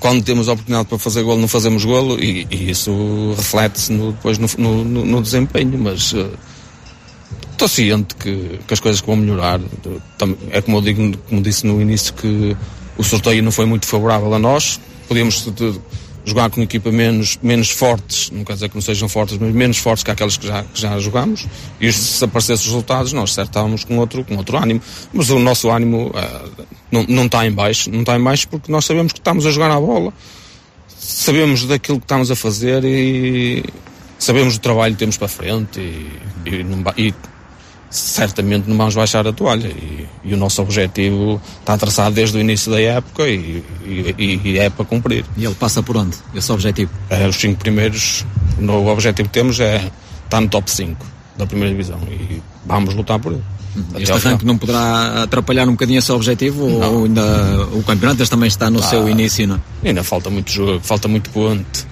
quando 0.00 0.24
temos 0.24 0.48
a 0.48 0.52
oportunidade 0.52 0.88
para 0.88 0.98
fazer 0.98 1.22
golo 1.22 1.40
não 1.40 1.48
fazemos 1.48 1.84
golo 1.84 2.18
e, 2.18 2.46
e 2.50 2.70
isso 2.70 3.34
reflete-se 3.36 3.92
no, 3.92 4.12
depois 4.12 4.38
no, 4.38 4.48
no, 4.56 5.04
no, 5.04 5.22
desempenho, 5.22 5.78
mas 5.78 6.12
uh, 6.12 6.30
estou 7.52 7.68
ciente 7.68 8.14
que, 8.14 8.60
que, 8.66 8.74
as 8.74 8.80
coisas 8.80 9.00
vão 9.00 9.16
melhorar. 9.16 9.60
É 10.50 10.62
como 10.62 10.78
eu 10.78 10.80
digo, 10.80 11.18
como 11.28 11.42
disse 11.42 11.66
no 11.66 11.80
início, 11.82 12.14
que 12.14 12.56
o 12.96 13.04
sorteio 13.04 13.42
não 13.42 13.52
foi 13.52 13.66
muito 13.66 13.86
favorável 13.86 14.32
a 14.32 14.38
nós. 14.38 14.80
Podíamos 15.06 15.46
jogar 16.24 16.50
com 16.50 16.62
equipa 16.62 16.90
menos, 16.90 17.38
menos 17.42 17.70
fortes, 17.70 18.30
não 18.30 18.44
quer 18.44 18.54
dizer 18.54 18.68
que 18.68 18.74
não 18.74 18.82
sejam 18.82 19.08
fortes, 19.08 19.38
mas 19.38 19.52
menos 19.54 19.78
fortes 19.78 20.02
que 20.04 20.10
aquelas 20.10 20.36
que 20.36 20.46
já, 20.46 20.62
que 20.62 20.80
já 20.80 20.98
jogamos. 20.98 21.46
E 21.80 21.92
se 21.92 22.24
aparecessem 22.24 22.66
os 22.66 22.72
resultados, 22.72 23.12
nós 23.12 23.34
certo 23.34 23.48
estávamos 23.48 23.84
com 23.84 23.98
outro, 23.98 24.24
com 24.24 24.36
outro 24.36 24.56
ânimo. 24.56 24.80
Mas 25.12 25.28
o 25.28 25.38
nosso 25.38 25.70
ânimo. 25.70 26.08
Uh, 26.08 26.77
não, 26.90 27.04
não 27.08 27.26
está 27.26 27.46
em 27.46 27.52
baixo, 27.52 27.90
não 27.90 28.00
está 28.00 28.16
em 28.16 28.22
baixo 28.22 28.48
porque 28.48 28.70
nós 28.70 28.84
sabemos 28.84 29.12
que 29.12 29.18
estamos 29.18 29.46
a 29.46 29.50
jogar 29.50 29.70
a 29.70 29.80
bola, 29.80 30.12
sabemos 30.98 31.64
daquilo 31.64 31.98
que 31.98 32.04
estamos 32.04 32.30
a 32.30 32.36
fazer 32.36 32.84
e 32.84 33.64
sabemos 34.18 34.56
o 34.56 34.60
trabalho 34.60 34.94
que 34.94 34.98
temos 34.98 35.16
para 35.16 35.28
frente 35.28 35.80
e, 35.80 36.10
e, 36.46 37.08
e 37.08 37.14
certamente 37.90 38.68
não 38.68 38.76
vamos 38.76 38.94
baixar 38.94 39.26
a 39.26 39.32
toalha 39.32 39.68
e, 39.68 40.06
e, 40.24 40.34
o 40.34 40.36
nosso 40.36 40.60
objetivo 40.60 41.40
está 41.60 41.76
traçado 41.78 42.14
desde 42.14 42.36
o 42.36 42.40
início 42.40 42.70
da 42.70 42.80
época 42.80 43.26
e, 43.26 43.64
é 44.58 44.68
para 44.68 44.84
cumprir. 44.84 45.24
E 45.36 45.44
ele 45.44 45.54
passa 45.54 45.82
por 45.82 45.96
onde, 45.96 46.16
esse 46.34 46.50
objetivo? 46.52 46.90
É, 47.08 47.26
os 47.26 47.36
cinco 47.36 47.58
primeiros, 47.58 48.26
o 48.60 48.86
objetivo 48.88 49.28
que 49.28 49.34
temos 49.34 49.58
é 49.60 49.90
estar 50.24 50.40
no 50.40 50.48
top 50.48 50.70
5 50.70 51.06
da 51.36 51.46
primeira 51.46 51.70
divisão 51.70 52.00
e 52.10 52.42
vamos 52.66 52.94
lutar 52.94 53.18
por 53.18 53.32
ele. 53.32 53.57
Este 53.96 54.12
arranque 54.12 54.44
não 54.44 54.56
poderá 54.56 55.22
atrapalhar 55.22 55.68
um 55.68 55.72
bocadinho 55.72 55.98
esse 55.98 56.10
objetivo 56.12 56.68
não. 56.68 56.94
ou 56.94 57.04
ainda 57.04 57.66
o 57.72 57.82
campeonato 57.82 58.28
também 58.28 58.48
está 58.48 58.70
no 58.70 58.80
ah, 58.80 58.82
seu 58.82 59.08
início, 59.08 59.46
não? 59.46 59.60
Ainda 59.84 60.02
falta 60.02 60.30
muito 60.30 60.50
jogo, 60.50 60.80
falta 60.82 61.08
muito 61.08 61.30
ponto. 61.30 61.86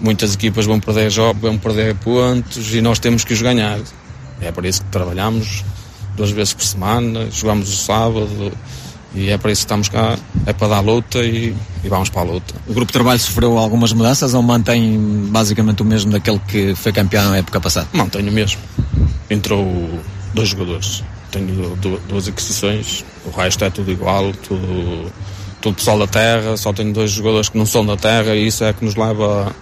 Muitas 0.00 0.34
equipas 0.34 0.66
vão 0.66 0.80
perder 0.80 1.10
jogos, 1.10 1.40
vão 1.40 1.56
perder 1.56 1.94
pontos 1.96 2.74
e 2.74 2.80
nós 2.80 2.98
temos 2.98 3.24
que 3.24 3.32
os 3.32 3.40
ganhar. 3.40 3.78
É 4.40 4.50
para 4.52 4.68
isso 4.68 4.82
que 4.82 4.90
trabalhamos 4.90 5.64
duas 6.16 6.30
vezes 6.30 6.52
por 6.52 6.64
semana, 6.64 7.28
jogamos 7.30 7.72
o 7.72 7.76
sábado 7.76 8.52
e 9.14 9.30
é 9.30 9.38
para 9.38 9.52
isso 9.52 9.60
que 9.60 9.66
estamos 9.66 9.88
cá, 9.88 10.18
é 10.44 10.52
para 10.52 10.68
dar 10.68 10.80
luta 10.80 11.20
e, 11.20 11.54
e, 11.84 11.88
vamos 11.88 12.08
para 12.08 12.22
a 12.22 12.24
luta. 12.24 12.54
O 12.66 12.74
grupo 12.74 12.88
de 12.88 12.94
trabalho 12.94 13.18
sofreu 13.18 13.56
algumas 13.58 13.92
mudanças 13.92 14.34
ou 14.34 14.42
mantém 14.42 14.98
basicamente 15.30 15.82
o 15.82 15.84
mesmo 15.84 16.10
daquele 16.10 16.40
que 16.48 16.74
foi 16.74 16.92
campeão 16.92 17.30
na 17.30 17.36
época 17.38 17.60
passada? 17.60 17.86
Mantém 17.92 18.28
o 18.28 18.32
mesmo. 18.32 18.60
Entrou 19.30 19.64
dois 20.34 20.48
jogadores. 20.48 21.02
Tenho 21.30 21.76
duas 22.08 22.28
aquisições, 22.28 23.04
o 23.24 23.30
resto 23.30 23.64
é 23.64 23.70
tudo 23.70 23.90
igual, 23.90 24.32
tudo, 24.46 25.10
tudo 25.60 25.74
pessoal 25.74 25.98
da 25.98 26.06
terra, 26.06 26.56
só 26.56 26.72
tenho 26.72 26.92
dois 26.92 27.10
jogadores 27.10 27.48
que 27.48 27.56
não 27.56 27.66
são 27.66 27.84
da 27.84 27.96
terra 27.96 28.36
e 28.36 28.46
isso 28.46 28.62
é 28.64 28.72
que 28.72 28.84
nos 28.84 28.94
leva 28.94 29.54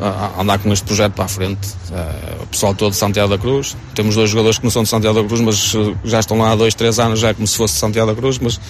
a, 0.00 0.40
andar 0.40 0.58
com 0.58 0.72
este 0.72 0.84
projeto 0.84 1.12
para 1.12 1.24
a 1.24 1.28
frente. 1.28 1.68
É, 1.92 2.42
o 2.42 2.46
pessoal 2.46 2.74
todo 2.74 2.92
de 2.92 2.98
Santiago 2.98 3.30
da 3.30 3.38
Cruz. 3.38 3.76
Temos 3.94 4.14
dois 4.14 4.30
jogadores 4.30 4.58
que 4.58 4.64
não 4.64 4.70
são 4.70 4.82
de 4.82 4.88
Santiago 4.88 5.20
da 5.20 5.26
Cruz, 5.26 5.40
mas 5.40 5.74
eh, 5.74 5.94
já 6.04 6.20
estão 6.20 6.38
lá 6.38 6.52
há 6.52 6.56
dois, 6.56 6.74
três 6.74 6.98
anos, 6.98 7.20
já 7.20 7.28
é 7.28 7.34
como 7.34 7.46
se 7.46 7.56
fosse 7.56 7.74
de 7.74 7.80
Santiago 7.80 8.10
da 8.10 8.16
Cruz, 8.16 8.38
mas 8.38 8.60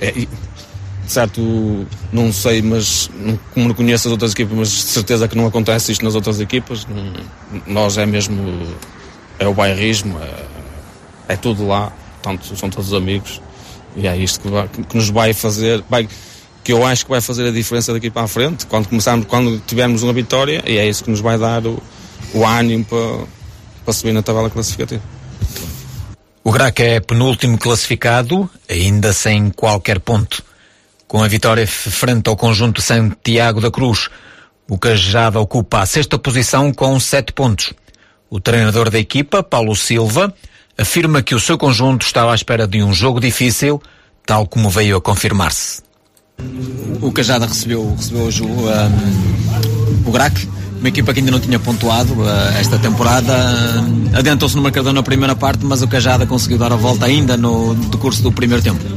é, 0.00 0.26
certo, 1.06 1.86
não 2.12 2.32
sei, 2.32 2.62
mas 2.62 3.10
como 3.54 3.68
não 3.68 3.74
conheço 3.74 4.08
as 4.08 4.12
outras 4.12 4.32
equipas, 4.32 4.56
mas 4.56 4.68
de 4.68 4.76
certeza 4.76 5.28
que 5.28 5.36
não 5.36 5.46
acontece 5.46 5.92
isto 5.92 6.04
nas 6.04 6.14
outras 6.14 6.40
equipas. 6.40 6.86
Nós 7.66 7.96
é 7.98 8.06
mesmo, 8.06 8.66
é 9.38 9.46
o 9.46 9.54
bairrismo, 9.54 10.18
é, 10.18 11.34
é 11.34 11.36
tudo 11.36 11.66
lá, 11.66 11.92
portanto, 12.22 12.56
são 12.56 12.70
todos 12.70 12.92
amigos. 12.92 13.40
E 13.96 14.06
é 14.06 14.16
isto 14.16 14.40
que, 14.40 14.48
vai, 14.48 14.68
que 14.68 14.96
nos 14.96 15.08
vai 15.08 15.32
fazer, 15.32 15.82
vai, 15.88 16.08
que 16.62 16.72
eu 16.72 16.84
acho 16.84 17.04
que 17.04 17.10
vai 17.10 17.20
fazer 17.20 17.48
a 17.48 17.50
diferença 17.50 17.92
daqui 17.92 18.10
para 18.10 18.22
a 18.22 18.28
frente, 18.28 18.66
quando 18.66 18.88
começarmos, 18.88 19.26
quando 19.26 19.58
tivermos 19.66 20.02
uma 20.02 20.12
vitória, 20.12 20.62
e 20.66 20.76
é 20.76 20.86
isso 20.86 21.04
que 21.04 21.10
nos 21.10 21.20
vai 21.20 21.38
dar 21.38 21.64
o, 21.66 21.82
o 22.34 22.46
ânimo 22.46 22.84
para, 22.84 23.26
para 23.84 23.94
subir 23.94 24.12
na 24.12 24.22
tabela 24.22 24.50
classificativa. 24.50 25.02
O 26.44 26.52
Grac 26.52 26.80
é 26.80 27.00
penúltimo 27.00 27.58
classificado, 27.58 28.48
ainda 28.70 29.12
sem 29.12 29.50
qualquer 29.50 29.98
ponto. 29.98 30.44
Com 31.08 31.22
a 31.22 31.28
vitória 31.28 31.66
frente 31.66 32.28
ao 32.28 32.36
conjunto 32.36 32.80
Santiago 32.80 33.60
da 33.60 33.70
Cruz, 33.70 34.08
o 34.68 34.78
Cajada 34.78 35.40
ocupa 35.40 35.80
a 35.80 35.86
sexta 35.86 36.18
posição 36.18 36.72
com 36.72 36.98
sete 37.00 37.32
pontos. 37.32 37.72
O 38.28 38.40
treinador 38.40 38.90
da 38.90 38.98
equipa, 38.98 39.42
Paulo 39.42 39.74
Silva, 39.76 40.34
afirma 40.76 41.22
que 41.22 41.34
o 41.34 41.40
seu 41.40 41.56
conjunto 41.56 42.04
estava 42.04 42.32
à 42.32 42.34
espera 42.34 42.66
de 42.66 42.82
um 42.82 42.92
jogo 42.92 43.20
difícil, 43.20 43.80
tal 44.26 44.46
como 44.46 44.68
veio 44.68 44.96
a 44.96 45.00
confirmar-se. 45.00 45.82
O 47.00 47.12
Cajada 47.12 47.46
recebeu, 47.46 47.94
recebeu 47.96 48.24
hoje 48.24 48.42
o, 48.42 48.46
um, 48.46 50.08
o 50.08 50.10
Grac, 50.10 50.36
uma 50.78 50.88
equipa 50.88 51.12
que 51.14 51.20
ainda 51.20 51.30
não 51.30 51.40
tinha 51.40 51.58
pontuado 51.58 52.12
uh, 52.14 52.28
esta 52.58 52.78
temporada. 52.78 53.32
Adiantou-se 54.12 54.56
no 54.56 54.62
marcador 54.62 54.92
na 54.92 55.02
primeira 55.02 55.34
parte, 55.34 55.64
mas 55.64 55.80
o 55.82 55.88
Cajada 55.88 56.26
conseguiu 56.26 56.58
dar 56.58 56.72
a 56.72 56.76
volta 56.76 57.06
ainda 57.06 57.36
no 57.36 57.74
decurso 57.74 58.22
do 58.22 58.32
primeiro 58.32 58.62
tempo. 58.62 58.95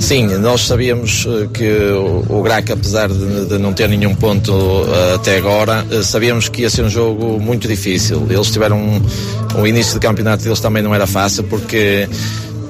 Sim, 0.00 0.26
nós 0.38 0.62
sabíamos 0.62 1.26
uh, 1.26 1.48
que 1.48 1.68
o, 1.68 2.24
o 2.28 2.42
Grac, 2.42 2.70
apesar 2.70 3.08
de, 3.08 3.46
de, 3.46 3.58
não 3.58 3.72
ter 3.72 3.88
nenhum 3.88 4.14
ponto 4.14 4.52
uh, 4.52 5.14
até 5.16 5.36
agora, 5.36 5.84
uh, 5.90 6.02
sabíamos 6.02 6.48
que 6.48 6.62
ia 6.62 6.70
ser 6.70 6.82
um 6.82 6.88
jogo 6.88 7.38
muito 7.40 7.66
difícil. 7.66 8.26
Eles 8.30 8.50
tiveram 8.50 8.78
um, 8.78 9.02
o 9.60 9.66
início 9.66 9.94
do 9.94 10.00
campeonato 10.00 10.44
deles 10.44 10.60
também 10.60 10.82
não 10.82 10.94
era 10.94 11.06
fácil 11.06 11.44
porque 11.44 12.08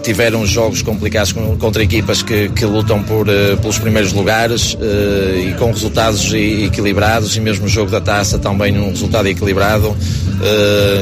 tiveram 0.02 0.46
jogos 0.46 0.80
complicados 0.80 1.32
contra 1.58 1.82
equipas 1.82 2.22
que, 2.22 2.48
que 2.48 2.64
lutam 2.64 3.02
por, 3.02 3.28
uh, 3.28 3.56
pelos 3.58 3.78
primeiros 3.78 4.12
lugares 4.12 4.74
uh, 4.74 5.38
e 5.38 5.54
com 5.58 5.66
resultados 5.66 6.32
equilibrados 6.32 7.36
e 7.36 7.40
mesmo 7.40 7.66
o 7.66 7.68
jogo 7.68 7.90
da 7.90 8.00
taça 8.00 8.38
também 8.38 8.76
um 8.78 8.88
resultado 8.88 9.28
equilibrado 9.28 9.94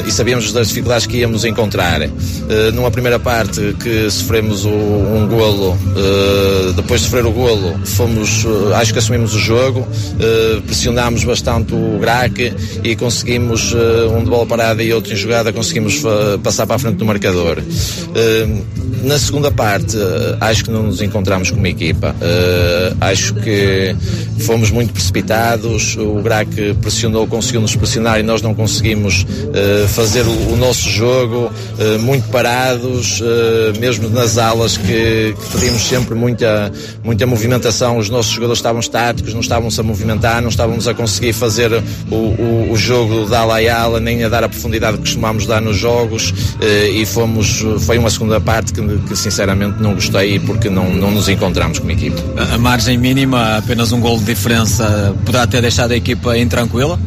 e 0.05 0.11
sabíamos 0.11 0.51
das 0.51 0.67
dificuldades 0.69 1.05
que 1.05 1.17
íamos 1.17 1.45
encontrar. 1.45 2.01
numa 2.73 2.89
primeira 2.89 3.19
parte 3.19 3.75
que 3.81 4.09
sofremos 4.09 4.65
o, 4.65 4.69
um 4.69 5.27
golo, 5.27 5.77
depois 6.75 7.01
de 7.01 7.07
sofrer 7.07 7.25
o 7.25 7.31
golo, 7.31 7.77
fomos, 7.85 8.45
acho 8.75 8.93
que 8.93 8.99
assumimos 8.99 9.33
o 9.35 9.39
jogo, 9.39 9.87
pressionámos 10.65 11.23
bastante 11.23 11.73
o 11.73 11.99
Grac 11.99 12.53
e 12.83 12.95
conseguimos 12.95 13.73
um 14.11 14.23
de 14.23 14.29
bola 14.29 14.45
parada 14.45 14.81
e 14.81 14.93
outro 14.93 15.13
em 15.13 15.15
jogada, 15.15 15.51
conseguimos 15.51 16.01
passar 16.43 16.65
para 16.65 16.75
a 16.75 16.79
frente 16.79 16.95
do 16.95 17.05
marcador. 17.05 17.61
Na 19.03 19.19
segunda 19.19 19.51
parte, 19.51 19.95
acho 20.39 20.65
que 20.65 20.71
não 20.71 20.83
nos 20.83 21.01
encontramos 21.01 21.51
como 21.51 21.67
equipa. 21.67 22.15
Acho 22.99 23.35
que 23.35 23.95
fomos 24.39 24.71
muito 24.71 24.91
precipitados. 24.91 25.95
O 25.97 26.21
Grac 26.21 26.49
pressionou, 26.81 27.27
conseguiu 27.27 27.61
nos 27.61 27.75
pressionar 27.75 28.19
e 28.19 28.23
nós 28.23 28.41
não 28.41 28.55
conseguimos 28.55 29.26
uh, 29.27 29.87
fazer 29.89 30.23
o, 30.25 30.57
nosso 30.57 30.89
jogo. 30.89 31.51
muito 31.99 32.27
parados, 32.29 33.21
mesmo 33.79 34.09
nas 34.09 34.37
alas 34.37 34.75
que, 34.75 35.35
pedimos 35.51 35.83
sempre 35.83 36.15
muita, 36.15 36.71
muita 37.03 37.27
movimentação. 37.27 37.97
Os 37.97 38.09
nossos 38.09 38.31
jogadores 38.31 38.57
estavam 38.57 38.79
estáticos, 38.79 39.33
não 39.33 39.41
estavam-se 39.41 39.79
a 39.79 39.83
movimentar, 39.83 40.41
não 40.41 40.49
estávamos 40.49 40.87
a 40.87 40.93
conseguir 40.95 41.33
fazer 41.33 41.71
o, 42.09 42.15
o, 42.15 42.71
o 42.71 42.75
jogo 42.75 43.25
da 43.25 43.41
ala 43.41 43.61
e 43.61 43.69
ala, 43.69 43.99
nem 43.99 44.23
a 44.23 44.29
dar 44.29 44.43
a 44.43 44.49
profundidade 44.49 44.97
que 44.97 45.03
costumamos 45.03 45.45
dar 45.45 45.61
nos 45.61 45.77
jogos. 45.77 46.33
e 46.91 47.05
fomos, 47.05 47.63
foi 47.81 47.99
uma 47.99 48.09
segunda 48.09 48.41
parte 48.41 48.73
que 48.73 48.81
que 49.07 49.15
sinceramente 49.15 49.81
não 49.81 49.93
gostei 49.93 50.39
porque 50.39 50.69
não, 50.69 50.89
não 50.93 51.11
nos 51.11 51.27
encontramos 51.29 51.79
como 51.79 51.91
equipa. 51.91 52.21
A 52.53 52.57
margem 52.57 52.97
mínima, 52.97 53.57
apenas 53.57 53.91
um 53.91 53.99
gol 53.99 54.17
de 54.19 54.25
diferença, 54.25 55.15
poderá 55.25 55.45
ter 55.45 55.61
deixado 55.61 55.91
a 55.91 55.95
equipa 55.95 56.37
intranquila? 56.37 56.99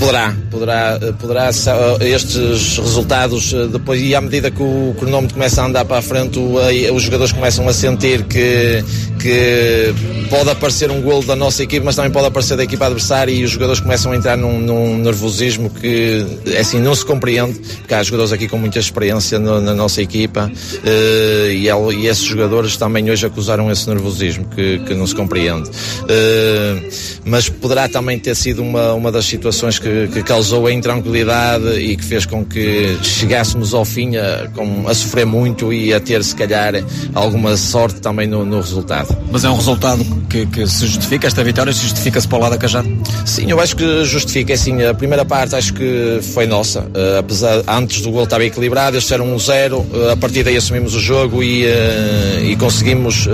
Poderá, 0.00 0.34
poderá, 0.50 0.98
poderá 1.20 1.50
estes 1.50 2.78
resultados 2.78 3.52
eh, 3.52 3.66
depois 3.66 4.00
e 4.00 4.14
à 4.14 4.20
medida 4.22 4.50
que 4.50 4.62
o 4.62 4.94
cronómetro 4.98 5.34
começa 5.34 5.60
a 5.60 5.66
andar 5.66 5.84
para 5.84 5.98
a 5.98 6.02
frente, 6.02 6.38
os 6.38 7.02
jogadores 7.02 7.32
começam 7.32 7.68
a 7.68 7.72
sentir 7.72 8.22
que, 8.24 8.82
que 9.20 9.94
pode 10.30 10.48
aparecer 10.48 10.90
um 10.90 11.02
golo 11.02 11.22
da 11.22 11.36
nossa 11.36 11.62
equipe, 11.62 11.84
mas 11.84 11.94
também 11.94 12.10
pode 12.10 12.26
aparecer 12.26 12.56
da 12.56 12.64
equipa 12.64 12.86
adversária 12.86 13.32
e 13.32 13.44
os 13.44 13.50
jogadores 13.50 13.80
começam 13.80 14.12
a 14.12 14.16
entrar 14.16 14.36
num, 14.36 14.58
num 14.58 14.96
nervosismo 14.96 15.68
que 15.68 16.24
é 16.46 16.60
assim 16.60 16.80
não 16.80 16.94
se 16.94 17.04
compreende, 17.04 17.58
porque 17.78 17.92
há 17.92 18.02
jogadores 18.02 18.32
aqui 18.32 18.48
com 18.48 18.56
muita 18.56 18.78
experiência 18.78 19.38
no, 19.38 19.60
na 19.60 19.74
nossa 19.74 20.00
equipa 20.00 20.50
uh, 20.50 21.50
e, 21.50 21.68
e, 21.68 22.06
esses 22.06 22.24
jogadores 22.24 22.76
também 22.76 23.10
hoje 23.10 23.26
acusaram 23.26 23.70
esse 23.70 23.88
nervosismo 23.88 24.46
que, 24.46 24.78
que 24.80 24.94
não 24.94 25.06
se 25.06 25.14
compreende. 25.14 25.68
Uh, 25.68 26.88
mas 27.24 27.48
poderá 27.48 27.88
também 27.88 28.18
ter 28.18 28.34
sido 28.34 28.62
uma, 28.62 28.94
uma 28.94 29.12
das 29.12 29.26
situações 29.26 29.78
que, 29.78 30.08
que 30.08 30.22
causou 30.22 30.66
a 30.66 30.72
intranquilidade 30.72 31.78
e 31.78 31.96
que 31.96 32.04
fez 32.04 32.24
com 32.24 32.44
que 32.44 32.96
chegássemos 33.02 33.74
ao 33.74 33.84
fim 33.84 34.16
a, 34.16 34.48
com, 34.54 34.88
a 34.88 34.94
sofrer 34.94 35.26
muito 35.26 35.72
e 35.72 35.92
a 35.92 36.00
ter 36.00 36.24
se 36.24 36.34
calhar 36.34 36.74
alguma 37.14 37.56
sorte 37.56 38.00
também 38.00 38.26
no, 38.26 38.44
no 38.44 38.56
resultado. 38.56 39.09
Mas 39.30 39.44
é 39.44 39.50
um 39.50 39.54
resultado 39.54 40.04
que, 40.28 40.44
que 40.46 40.66
se 40.66 40.86
justifica, 40.86 41.26
esta 41.26 41.42
vitória 41.44 41.72
justifica-se 41.72 42.26
para 42.26 42.38
o 42.38 42.40
lado 42.40 42.52
da 42.52 42.58
Cajado? 42.58 42.88
Sim, 43.24 43.50
eu 43.50 43.60
acho 43.60 43.76
que 43.76 44.04
justifica, 44.04 44.54
assim, 44.54 44.82
a 44.82 44.92
primeira 44.92 45.24
parte 45.24 45.54
acho 45.54 45.72
que 45.72 46.18
foi 46.34 46.46
nossa, 46.46 46.80
uh, 46.80 47.18
apesar, 47.18 47.62
antes 47.68 48.00
do 48.00 48.10
gol 48.10 48.24
estava 48.24 48.44
equilibrado, 48.44 48.96
eles 48.96 49.10
eram 49.10 49.32
um 49.32 49.38
zero, 49.38 49.78
uh, 49.78 50.10
a 50.12 50.16
partir 50.16 50.42
daí 50.42 50.56
assumimos 50.56 50.96
o 50.96 51.00
jogo 51.00 51.42
e, 51.42 51.64
uh, 51.64 52.44
e 52.44 52.56
conseguimos 52.56 53.28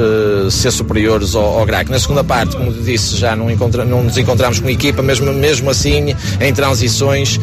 ser 0.51 0.71
superiores 0.71 1.35
ao, 1.35 1.61
ao. 1.61 1.67
Na 1.67 1.99
segunda 1.99 2.23
parte, 2.23 2.57
como 2.57 2.73
disse, 2.73 3.17
já 3.17 3.35
não, 3.35 3.51
encontra, 3.51 3.85
não 3.85 4.05
nos 4.05 4.17
encontramos 4.17 4.61
com 4.61 4.69
equipa, 4.69 5.03
mesmo, 5.03 5.33
mesmo 5.33 5.69
assim, 5.69 6.15
em 6.41 6.55
transições, 6.55 7.39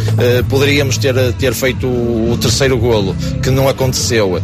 poderíamos 0.49 0.97
ter, 0.97 1.13
ter 1.33 1.53
feito 1.53 1.85
o, 1.85 2.31
o, 2.31 2.37
terceiro 2.37 2.77
golo, 2.77 3.15
que 3.41 3.49
não 3.49 3.67
aconteceu. 3.67 4.41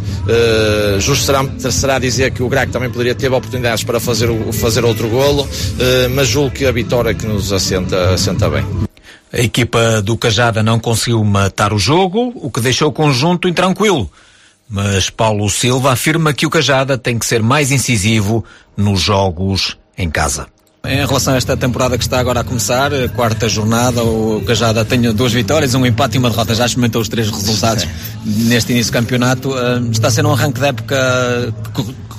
justo 0.98 1.24
será, 1.24 1.44
será 1.58 1.98
dizer 1.98 2.30
que 2.30 2.42
o 2.42 2.48
Grac 2.48 2.70
também 2.70 2.90
poderia 2.90 3.14
ter 3.14 3.32
oportunidades 3.32 3.79
para 3.84 4.00
fazer, 4.00 4.28
fazer 4.52 4.84
outro 4.84 5.08
golo, 5.08 5.48
eh, 5.78 6.08
mas 6.08 6.28
julgo 6.28 6.50
que 6.50 6.66
a 6.66 6.72
vitória 6.72 7.14
que 7.14 7.26
nos 7.26 7.52
assenta, 7.52 8.10
assenta 8.10 8.48
bem. 8.48 8.64
A 9.32 9.40
equipa 9.40 10.02
do 10.02 10.16
Cajada 10.16 10.62
não 10.62 10.80
conseguiu 10.80 11.22
matar 11.22 11.72
o 11.72 11.78
jogo, 11.78 12.32
o 12.34 12.50
que 12.50 12.60
deixou 12.60 12.88
o 12.88 12.92
conjunto 12.92 13.48
intranquilo. 13.48 14.10
Mas 14.68 15.10
Paulo 15.10 15.48
Silva 15.48 15.92
afirma 15.92 16.32
que 16.32 16.46
o 16.46 16.50
Cajada 16.50 16.98
tem 16.98 17.18
que 17.18 17.26
ser 17.26 17.42
mais 17.42 17.70
incisivo 17.70 18.44
nos 18.76 19.00
jogos 19.00 19.76
em 19.96 20.10
casa. 20.10 20.46
Em 20.84 21.04
relação 21.04 21.34
a 21.34 21.36
esta 21.36 21.56
temporada 21.56 21.98
que 21.98 22.04
está 22.04 22.18
agora 22.18 22.40
a 22.40 22.44
começar, 22.44 22.90
quarta 23.14 23.48
jornada, 23.48 24.02
o 24.02 24.42
Cajada 24.46 24.82
tem 24.82 25.00
duas 25.12 25.32
vitórias, 25.32 25.74
um 25.74 25.84
empate 25.84 26.16
e 26.16 26.18
uma 26.18 26.30
derrota. 26.30 26.54
Já 26.54 26.64
experimentou 26.64 27.02
os 27.02 27.08
três 27.08 27.28
resultados 27.30 27.86
neste 28.24 28.72
início 28.72 28.90
do 28.90 28.94
campeonato. 28.94 29.52
Ah, 29.52 29.80
está 29.90 30.08
a 30.08 30.10
ser 30.10 30.24
um 30.24 30.32
arranque 30.32 30.58
de 30.58 30.66
época 30.66 31.54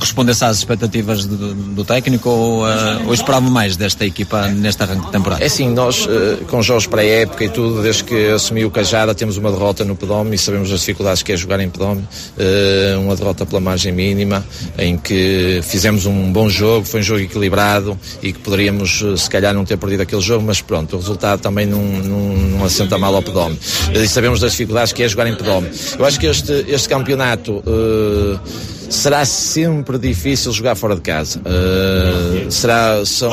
correspondesse 0.01 0.43
às 0.43 0.57
expectativas 0.57 1.25
do, 1.25 1.53
do 1.53 1.85
técnico 1.85 2.27
ou, 2.27 2.63
uh, 2.63 2.67
ou, 3.05 3.13
esperava 3.13 3.47
mais 3.49 3.77
desta 3.77 4.03
equipa 4.03 4.47
nesta 4.47 4.83
arranque 4.83 5.05
de 5.05 5.11
temporada? 5.11 5.43
É 5.43 5.47
sim, 5.47 5.69
nós 5.69 6.05
uh, 6.05 6.43
com 6.47 6.61
jogos 6.61 6.87
para 6.87 7.01
a 7.01 7.05
época 7.05 7.43
e 7.43 7.49
tudo, 7.49 7.83
desde 7.83 8.03
que 8.03 8.31
assumiu 8.31 8.67
o 8.67 8.71
Cajada, 8.71 9.13
temos 9.13 9.37
uma 9.37 9.51
derrota 9.51 9.85
no 9.85 9.95
Pedome 9.95 10.35
e 10.35 10.37
sabemos 10.39 10.71
as 10.71 10.79
dificuldades 10.79 11.21
que 11.21 11.31
é 11.31 11.37
jogar 11.37 11.59
em 11.59 11.69
Pedome. 11.69 12.01
Uh, 12.01 12.99
uma 12.99 13.15
derrota 13.15 13.45
pela 13.45 13.61
margem 13.61 13.91
mínima, 13.91 14.43
em 14.77 14.97
que 14.97 15.61
fizemos 15.63 16.07
um 16.07 16.31
bom 16.33 16.49
jogo, 16.49 16.85
foi 16.85 17.01
um 17.01 17.03
jogo 17.03 17.21
equilibrado 17.21 17.97
e 18.23 18.33
que 18.33 18.39
poderíamos 18.39 19.03
se 19.17 19.29
calhar 19.29 19.53
não 19.53 19.63
ter 19.63 19.77
perdido 19.77 20.01
aquele 20.01 20.21
jogo, 20.21 20.43
mas 20.43 20.61
pronto, 20.61 20.95
o 20.95 20.99
resultado 20.99 21.41
também 21.41 21.67
não, 21.67 21.83
não, 21.83 22.37
não 22.37 22.65
assenta 22.65 22.97
mal 22.97 23.15
ao 23.15 23.21
Pedome. 23.21 23.59
E 23.93 24.07
sabemos 24.07 24.39
das 24.39 24.51
dificuldades 24.51 24.91
que 24.93 25.03
é 25.03 25.07
jogar 25.07 25.27
em 25.27 25.35
Pedome. 25.35 25.69
Eu 25.97 26.05
acho 26.05 26.19
que 26.19 26.25
este, 26.25 26.65
este 26.67 26.89
campeonato 26.89 27.63
será 28.91 29.25
sempre 29.25 29.97
difícil 29.97 30.51
jogar 30.51 30.75
fora 30.75 30.95
de 30.95 31.01
casa. 31.01 31.39
Uh, 31.39 32.51
será 32.51 33.03
são, 33.05 33.31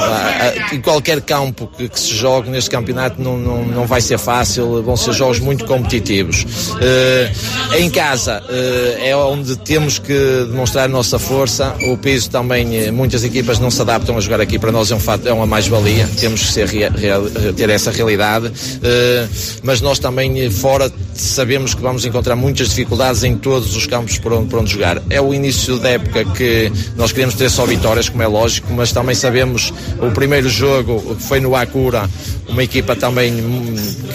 em 0.72 0.80
qualquer 0.80 1.20
campo 1.20 1.66
que, 1.76 1.88
que, 1.88 1.98
se 1.98 2.14
jogue 2.14 2.48
neste 2.48 2.70
campeonato 2.70 3.20
não, 3.20 3.36
não, 3.36 3.64
não 3.64 3.86
vai 3.86 4.00
ser 4.00 4.18
fácil, 4.18 4.82
vão 4.82 4.96
ser 4.96 5.12
jogos 5.12 5.40
muito 5.40 5.64
competitivos. 5.64 6.44
Uh, 6.44 7.76
em 7.76 7.90
casa 7.90 8.42
uh, 8.42 9.04
é 9.04 9.14
onde 9.16 9.56
temos 9.56 9.98
que 9.98 10.14
demonstrar 10.48 10.84
a 10.84 10.88
nossa 10.88 11.18
força. 11.18 11.74
O 11.82 11.96
piso 11.96 12.30
também, 12.30 12.90
muitas 12.92 13.24
equipas 13.24 13.58
não 13.58 13.70
se 13.70 13.80
adaptam 13.82 14.16
a 14.16 14.20
jogar 14.20 14.40
aqui. 14.40 14.58
Para 14.58 14.72
nós 14.72 14.90
é 14.90 14.94
um 14.94 15.00
fato, 15.00 15.26
é 15.26 15.32
uma 15.32 15.46
mais-valia. 15.46 16.08
Temos 16.18 16.42
que 16.42 16.52
ser 16.52 16.68
ter 17.56 17.68
essa 17.70 17.90
realidade. 17.90 18.52
mas 19.62 19.80
nós 19.80 19.98
também 19.98 20.50
fora 20.50 20.90
sabemos 21.14 21.74
que 21.74 21.82
vamos 21.82 22.04
encontrar 22.04 22.36
muitas 22.36 22.68
dificuldades 22.68 23.24
em 23.24 23.36
todos 23.36 23.74
os 23.74 23.86
campos 23.86 24.18
por 24.18 24.32
onde, 24.32 24.48
por 24.48 24.60
onde 24.60 24.70
jogar. 24.70 25.02
É 25.10 25.20
o 25.20 25.34
início 25.34 25.47
da 25.80 25.90
época 25.90 26.24
que 26.24 26.70
nós 26.96 27.12
queremos 27.12 27.34
ter 27.34 27.50
só 27.50 27.64
vitórias, 27.64 28.08
como 28.08 28.22
é 28.22 28.26
lógico, 28.26 28.72
mas 28.72 28.92
também 28.92 29.14
sabemos 29.14 29.72
o 30.00 30.10
primeiro 30.10 30.48
jogo 30.48 31.14
que 31.16 31.22
foi 31.22 31.40
no 31.40 31.54
Acura, 31.54 32.08
uma 32.48 32.62
equipa 32.62 32.96
também 32.96 33.34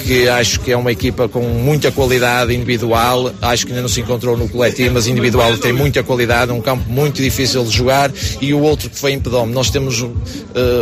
que 0.06 0.28
acho 0.28 0.60
que 0.60 0.72
é 0.72 0.78
uma 0.78 0.92
equipa 0.92 1.28
com 1.30 1.42
muita 1.42 1.92
qualidade 1.92 2.54
individual, 2.54 3.32
acho 3.42 3.66
que 3.66 3.72
ainda 3.72 3.82
não 3.82 3.90
se 3.90 4.02
encontrou 4.02 4.38
no 4.38 4.50
coletivo, 4.50 4.94
mas 4.94 5.08
individual 5.08 5.58
tem 5.58 5.72
muita 5.72 6.04
qualidade, 6.04 6.52
um 6.52 6.62
campo 6.62 6.90
muito 6.90 7.22
difícil 7.22 7.64
de 7.64 7.72
jogar 7.72 8.12
e 8.42 8.54
o 8.54 8.60
outro 8.62 8.90
que 8.90 8.98
foi 8.98 9.14
em 9.14 9.20
Pedome. 9.20 9.54
Nós 9.54 9.70
temos 9.70 10.02
uh, 10.02 10.12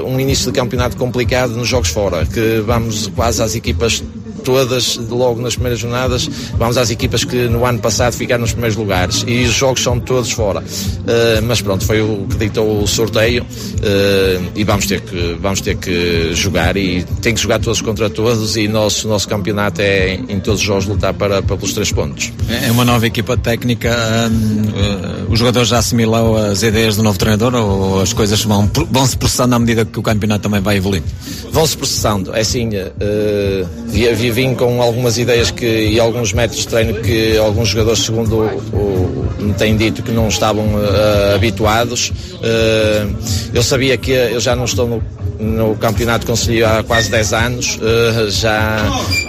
um 0.05 0.19
início 0.19 0.51
de 0.51 0.57
campeonato 0.57 0.97
complicado 0.97 1.51
nos 1.51 1.67
jogos 1.67 1.89
fora, 1.89 2.25
que 2.25 2.61
vamos 2.65 3.07
quase 3.07 3.43
às 3.43 3.55
equipas 3.55 4.03
todas 4.41 4.97
logo 5.09 5.41
nas 5.41 5.53
primeiras 5.53 5.79
jornadas. 5.79 6.29
Vamos 6.57 6.77
às 6.77 6.89
equipas 6.89 7.23
que 7.23 7.47
no 7.47 7.65
ano 7.65 7.79
passado 7.79 8.13
ficaram 8.13 8.41
nos 8.41 8.51
primeiros 8.51 8.77
lugares 8.77 9.23
e 9.27 9.43
os 9.43 9.53
jogos 9.53 9.81
são 9.81 9.99
todos 9.99 10.31
fora. 10.31 10.59
Uh, 10.59 11.41
mas 11.43 11.61
pronto, 11.61 11.85
foi 11.85 12.01
o 12.01 12.25
que 12.29 12.37
ditou 12.37 12.83
o 12.83 12.87
sorteio 12.87 13.43
uh, 13.43 14.51
e 14.55 14.63
vamos 14.63 14.85
ter, 14.85 15.01
que, 15.01 15.37
vamos 15.39 15.61
ter 15.61 15.77
que 15.77 16.33
jogar 16.33 16.75
e 16.77 17.03
tem 17.21 17.33
que 17.33 17.41
jogar 17.41 17.59
todos 17.59 17.81
contra 17.81 18.09
todos 18.09 18.55
e 18.57 18.67
nosso, 18.67 19.07
nosso 19.07 19.27
campeonato 19.27 19.81
é 19.81 20.15
em 20.15 20.39
todos 20.39 20.59
os 20.59 20.65
jogos 20.65 20.85
lutar 20.85 21.13
para, 21.13 21.41
para 21.41 21.57
pelos 21.57 21.73
três 21.73 21.91
pontos. 21.91 22.31
É 22.49 22.71
uma 22.71 22.85
nova 22.85 23.05
equipa 23.05 23.37
técnica, 23.37 23.95
um, 24.29 25.27
uh, 25.27 25.31
os 25.31 25.39
jogadores 25.39 25.69
já 25.69 25.79
assimilam 25.79 26.35
as 26.35 26.63
ideias 26.63 26.95
do 26.95 27.03
novo 27.03 27.17
treinador 27.17 27.53
ou 27.55 28.01
as 28.01 28.13
coisas 28.13 28.43
vão, 28.43 28.69
vão 28.89 29.05
se 29.05 29.17
processando 29.17 29.55
à 29.55 29.59
medida 29.59 29.85
que 29.85 29.99
o 29.99 30.03
campeonato 30.03 30.43
também 30.43 30.61
vai 30.61 30.77
evoluir? 30.77 31.03
Vão 31.51 31.65
se 31.65 31.77
processando, 31.77 32.35
é 32.35 32.41
assim, 32.41 32.69
uh, 32.69 33.67
via, 33.87 34.15
via 34.15 34.30
vim 34.31 34.55
com 34.55 34.81
algumas 34.81 35.17
ideias 35.17 35.51
que, 35.51 35.65
e 35.65 35.99
alguns 35.99 36.33
métodos 36.33 36.61
de 36.61 36.67
treino 36.67 36.93
que 37.01 37.37
alguns 37.37 37.69
jogadores, 37.69 37.99
segundo 38.03 38.37
o, 38.37 38.45
o, 38.75 39.21
me 39.41 39.53
têm 39.53 39.75
dito, 39.75 40.03
que 40.03 40.11
não 40.11 40.27
estavam 40.27 40.65
uh, 40.75 41.35
habituados. 41.35 42.09
Uh, 42.09 43.15
eu 43.53 43.63
sabia 43.63 43.97
que 43.97 44.11
eu 44.11 44.39
já 44.39 44.55
não 44.55 44.65
estou 44.65 44.87
no, 44.87 45.03
no 45.39 45.75
campeonato 45.75 46.25
conselho 46.25 46.67
há 46.67 46.83
quase 46.83 47.09
10 47.09 47.33
anos, 47.33 47.77
uh, 47.77 48.29
já, 48.29 48.77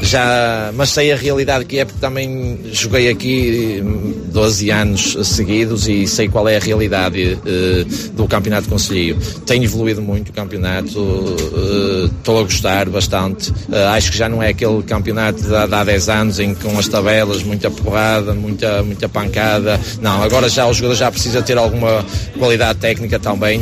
já, 0.03 0.71
mas 0.75 0.91
sei 0.91 1.13
a 1.13 1.17
realidade 1.17 1.65
que 1.65 1.79
é 1.79 1.85
porque 1.85 2.01
também 2.01 2.61
joguei 2.73 3.09
aqui 3.09 3.83
12 4.27 4.71
anos 4.71 5.17
seguidos 5.27 5.89
e 5.89 6.07
sei 6.07 6.29
qual 6.29 6.49
é 6.49 6.57
a 6.57 6.61
realidade 6.61 7.39
do 8.15 8.27
campeonato 8.27 8.69
conselho. 8.69 9.19
Tem 9.47 9.63
evoluído 9.65 10.03
muito 10.03 10.31
o 10.31 10.33
campeonato, 10.33 11.37
estou 12.19 12.41
a 12.41 12.43
gostar 12.43 12.89
bastante. 12.89 13.53
acho 13.95 14.11
que 14.11 14.17
já 14.17 14.29
não 14.29 14.43
é 14.43 14.49
aquele 14.49 14.83
campeonato 14.93 15.41
de, 15.41 15.49
de 15.49 15.75
há 15.75 15.85
10 15.85 16.09
anos 16.09 16.39
em 16.39 16.55
que 16.55 16.65
com 16.65 16.79
as 16.79 16.87
tabelas, 16.87 17.43
muita 17.43 17.71
porrada, 17.71 18.35
muita, 18.35 18.83
muita 18.83 19.09
pancada. 19.09 19.81
Não, 20.01 20.23
agora 20.23 20.49
já 20.49 20.67
o 20.67 20.75
jogador 20.75 20.95
já 20.97 21.11
precisa 21.11 21.41
ter 21.41 21.57
alguma 21.57 22.05
qualidade 22.39 22.79
técnica 22.79 23.19
também, 23.19 23.61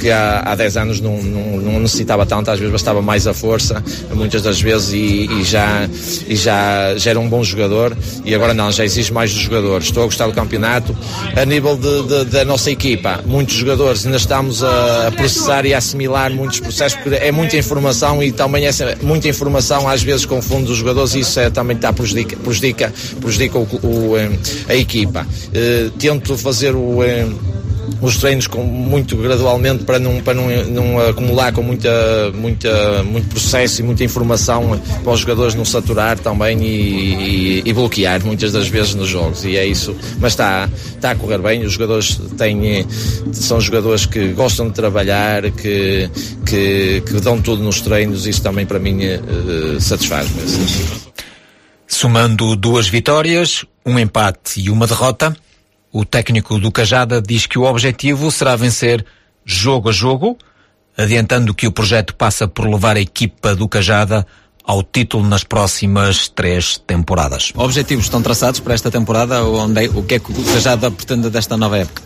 que 0.00 0.10
há, 0.10 0.40
há 0.40 0.54
10 0.54 0.76
anos 0.76 1.00
não, 1.00 1.22
não, 1.22 1.56
não 1.58 1.80
necessitava 1.80 2.26
tanto, 2.26 2.50
às 2.50 2.58
vezes 2.58 2.72
bastava 2.72 3.00
mais 3.00 3.26
a 3.26 3.34
força, 3.34 3.82
muitas 4.12 4.42
das 4.42 4.60
vezes, 4.60 4.92
e, 4.92 5.26
e 5.40 5.44
já, 5.44 5.88
e 6.26 6.34
já, 6.34 6.96
já 6.96 7.10
era 7.10 7.20
um 7.20 7.28
bom 7.28 7.44
jogador, 7.44 7.96
e 8.24 8.34
agora 8.34 8.52
não, 8.52 8.72
já 8.72 8.84
exige 8.84 9.12
mais 9.12 9.32
dos 9.32 9.42
jogadores. 9.42 9.86
Estou 9.86 10.02
a 10.02 10.06
gostar 10.06 10.26
do 10.26 10.32
campeonato. 10.32 10.96
A 11.36 11.44
nível 11.44 11.76
de, 11.76 12.02
de, 12.02 12.24
da 12.24 12.44
nossa 12.44 12.70
equipa, 12.70 13.20
muitos 13.24 13.54
jogadores, 13.54 14.04
ainda 14.04 14.16
estamos 14.16 14.64
a, 14.64 15.12
processar 15.14 15.64
e 15.64 15.74
a 15.74 15.78
assimilar 15.78 16.32
muitos 16.32 16.60
processos, 16.60 16.98
porque 17.00 17.16
é 17.16 17.30
muita 17.30 17.56
informação 17.56 18.22
e 18.22 18.32
também 18.32 18.66
essa 18.66 18.96
muita 19.02 19.28
informação 19.28 19.88
às 19.88 20.02
vezes 20.02 20.24
confunde 20.24 20.55
os 20.62 20.76
jogadores 20.76 21.14
e 21.14 21.20
isso 21.20 21.38
é, 21.40 21.50
também 21.50 21.76
está 21.76 21.92
prejudica, 21.92 22.36
prejudica, 22.36 22.92
prejudica 23.20 23.58
o, 23.58 23.62
o, 23.62 24.12
a 24.68 24.74
equipa. 24.74 25.26
Uh, 25.26 25.90
tento 25.90 26.36
fazer 26.36 26.74
o 26.74 27.02
os 28.00 28.16
treinos 28.16 28.46
com, 28.46 28.62
muito 28.62 29.16
gradualmente 29.16 29.84
para 29.84 29.98
não, 29.98 30.20
para 30.20 30.34
não, 30.34 30.48
não 30.64 30.98
acumular 31.08 31.52
com 31.52 31.62
muita, 31.62 31.90
muita, 32.34 33.02
muito 33.02 33.28
processo 33.28 33.80
e 33.80 33.84
muita 33.84 34.04
informação 34.04 34.80
para 35.02 35.12
os 35.12 35.20
jogadores 35.20 35.54
não 35.54 35.64
saturar 35.64 36.18
também 36.18 36.62
e, 36.62 37.14
e, 37.14 37.62
e, 37.64 37.72
bloquear 37.72 38.24
muitas 38.24 38.52
das 38.52 38.68
vezes 38.68 38.94
nos 38.94 39.08
jogos. 39.08 39.44
E 39.44 39.56
é 39.56 39.66
isso, 39.66 39.96
mas 40.18 40.32
está, 40.32 40.68
está 40.94 41.12
a 41.12 41.14
correr 41.14 41.38
bem, 41.38 41.64
os 41.64 41.72
jogadores 41.72 42.20
têm, 42.36 42.86
são 43.32 43.60
jogadores 43.60 44.06
que 44.06 44.28
gostam 44.28 44.68
de 44.68 44.74
trabalhar, 44.74 45.50
que, 45.50 46.10
que, 46.44 47.02
que 47.06 47.20
dão 47.20 47.40
tudo 47.40 47.62
nos 47.62 47.80
treinos, 47.80 48.26
isso 48.26 48.42
também 48.42 48.66
para 48.66 48.78
mim 48.78 49.00
uh, 49.04 49.80
satisfaz-me. 49.80 50.42
Somando 51.86 52.56
duas 52.56 52.88
vitórias, 52.88 53.64
um 53.84 53.98
empate 53.98 54.60
e 54.60 54.70
uma 54.70 54.86
derrota, 54.86 55.36
o 55.92 56.04
técnico 56.04 56.58
do 56.58 56.70
Cajada 56.70 57.22
diz 57.22 57.46
que 57.46 57.58
o 57.58 57.64
objetivo 57.64 58.30
será 58.30 58.56
vencer 58.56 59.04
jogo 59.44 59.88
a 59.88 59.92
jogo, 59.92 60.36
adiantando 60.96 61.54
que 61.54 61.66
o 61.66 61.72
projeto 61.72 62.14
passa 62.14 62.48
por 62.48 62.66
levar 62.68 62.96
a 62.96 63.00
equipa 63.00 63.54
do 63.54 63.68
Cajada 63.68 64.26
ao 64.64 64.82
título 64.82 65.26
nas 65.26 65.44
próximas 65.44 66.28
três 66.28 66.76
temporadas. 66.76 67.52
Objetivos 67.54 68.06
estão 68.06 68.20
traçados 68.20 68.58
para 68.58 68.74
esta 68.74 68.90
temporada? 68.90 69.44
Onde 69.44 69.86
é, 69.86 69.88
o 69.88 70.02
que 70.02 70.16
é 70.16 70.18
que 70.18 70.32
o 70.32 70.44
Cajada 70.44 70.90
pretende 70.90 71.30
desta 71.30 71.56
nova 71.56 71.78
época? 71.78 72.02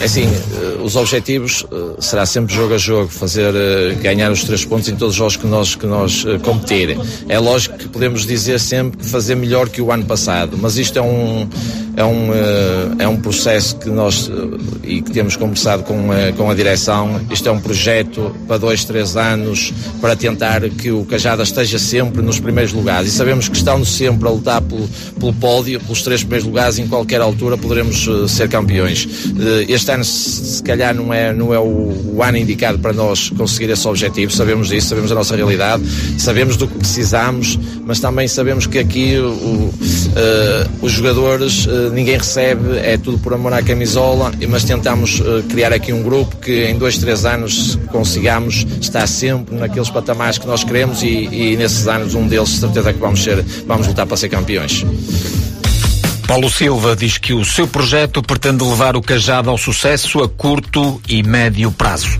É 0.00 0.04
assim, 0.04 0.24
eh, 0.24 0.82
os 0.82 0.96
objetivos 0.96 1.64
eh, 1.70 1.76
será 2.00 2.26
sempre 2.26 2.54
jogo 2.54 2.74
a 2.74 2.78
jogo, 2.78 3.08
fazer 3.08 3.54
eh, 3.54 3.94
ganhar 4.02 4.30
os 4.30 4.42
três 4.44 4.64
pontos 4.64 4.88
em 4.88 4.96
todos 4.96 5.14
os 5.14 5.16
jogos 5.16 5.36
que 5.36 5.46
nós, 5.46 5.74
que 5.74 5.86
nós 5.86 6.26
competirem. 6.42 6.98
É 7.28 7.38
lógico 7.38 7.78
que 7.78 7.88
podemos 7.88 8.26
dizer 8.26 8.58
sempre 8.58 8.98
que 8.98 9.06
fazer 9.06 9.34
melhor 9.34 9.68
que 9.68 9.80
o 9.80 9.92
ano 9.92 10.04
passado, 10.04 10.58
mas 10.60 10.76
isto 10.76 10.98
é 10.98 11.02
um, 11.02 11.48
é 11.96 12.04
um, 12.04 12.30
é 12.98 13.08
um 13.08 13.16
processo 13.16 13.76
que 13.76 13.88
nós 13.88 14.30
e 14.82 15.00
que 15.00 15.10
temos 15.12 15.36
conversado 15.36 15.84
com 15.84 16.10
a, 16.10 16.32
com 16.32 16.50
a 16.50 16.54
direção. 16.54 17.20
Isto 17.30 17.48
é 17.48 17.52
um 17.52 17.60
projeto 17.60 18.34
para 18.46 18.58
dois, 18.58 18.84
três 18.84 19.16
anos 19.16 19.72
para 20.00 20.16
tentar 20.16 20.68
que 20.68 20.90
o 20.90 21.04
Cajada 21.04 21.42
esteja 21.42 21.78
sempre 21.78 22.20
nos 22.20 22.40
primeiros 22.40 22.72
lugares. 22.72 23.12
E 23.12 23.16
sabemos 23.16 23.48
que 23.48 23.56
estando 23.56 23.84
sempre 23.84 24.28
a 24.28 24.30
lutar 24.30 24.60
pelo, 24.60 24.88
pelo 25.18 25.32
pódio, 25.34 25.80
pelos 25.80 26.02
três 26.02 26.22
primeiros 26.22 26.46
lugares, 26.46 26.78
em 26.78 26.86
qualquer 26.86 27.20
altura 27.20 27.56
poderemos 27.56 28.08
ser 28.28 28.48
campeões. 28.48 29.08
Este 29.68 29.83
este 29.84 29.92
ano 29.92 30.04
se 30.04 30.62
calhar 30.62 30.94
não 30.94 31.12
é, 31.12 31.32
não 31.32 31.52
é 31.52 31.58
o, 31.58 32.14
o, 32.14 32.22
ano 32.22 32.38
indicado 32.38 32.78
para 32.78 32.92
nós 32.94 33.28
conseguir 33.28 33.70
esse 33.70 33.86
objetivo, 33.86 34.32
sabemos 34.32 34.68
disso, 34.68 34.88
sabemos 34.88 35.12
a 35.12 35.14
nossa 35.14 35.36
realidade, 35.36 35.82
sabemos 36.18 36.56
do 36.56 36.66
que 36.66 36.78
precisamos, 36.78 37.58
mas 37.84 38.00
também 38.00 38.26
sabemos 38.26 38.66
que 38.66 38.78
aqui 38.78 39.18
o, 39.18 39.28
uh, 39.28 39.72
os 40.80 40.92
jogadores, 40.92 41.66
uh, 41.66 41.90
ninguém 41.92 42.16
recebe, 42.16 42.78
é 42.78 42.96
tudo 42.96 43.18
por 43.18 43.34
amor 43.34 43.52
à 43.52 43.62
camisola, 43.62 44.32
mas 44.48 44.64
tentamos 44.64 45.20
uh, 45.20 45.42
criar 45.50 45.72
aqui 45.72 45.92
um 45.92 46.02
grupo 46.02 46.34
que 46.36 46.64
em 46.64 46.78
dois, 46.78 46.96
três 46.96 47.26
anos 47.26 47.78
consigamos 47.92 48.66
estar 48.80 49.06
sempre 49.06 49.54
naqueles 49.56 49.90
patamares 49.90 50.38
que 50.38 50.46
nós 50.46 50.64
queremos 50.64 51.02
e, 51.02 51.28
e 51.30 51.56
nesses 51.58 51.86
anos 51.86 52.14
um 52.14 52.26
deles, 52.26 52.48
certeza 52.48 52.90
que 52.90 52.98
vamos 52.98 53.22
ser, 53.22 53.44
vamos 53.66 53.86
lutar 53.86 54.06
para 54.06 54.16
ser 54.16 54.30
campeões. 54.30 54.84
Paulo 56.26 56.50
Silva 56.50 56.96
diz 56.96 57.18
que 57.18 57.34
o 57.34 57.44
seu 57.44 57.68
projeto 57.68 58.22
pretende 58.22 58.64
levar 58.64 58.96
o 58.96 59.02
Cajado 59.02 59.50
ao 59.50 59.58
sucesso 59.58 60.22
a 60.22 60.28
curto 60.28 61.00
e 61.06 61.22
médio 61.22 61.70
prazo. 61.70 62.18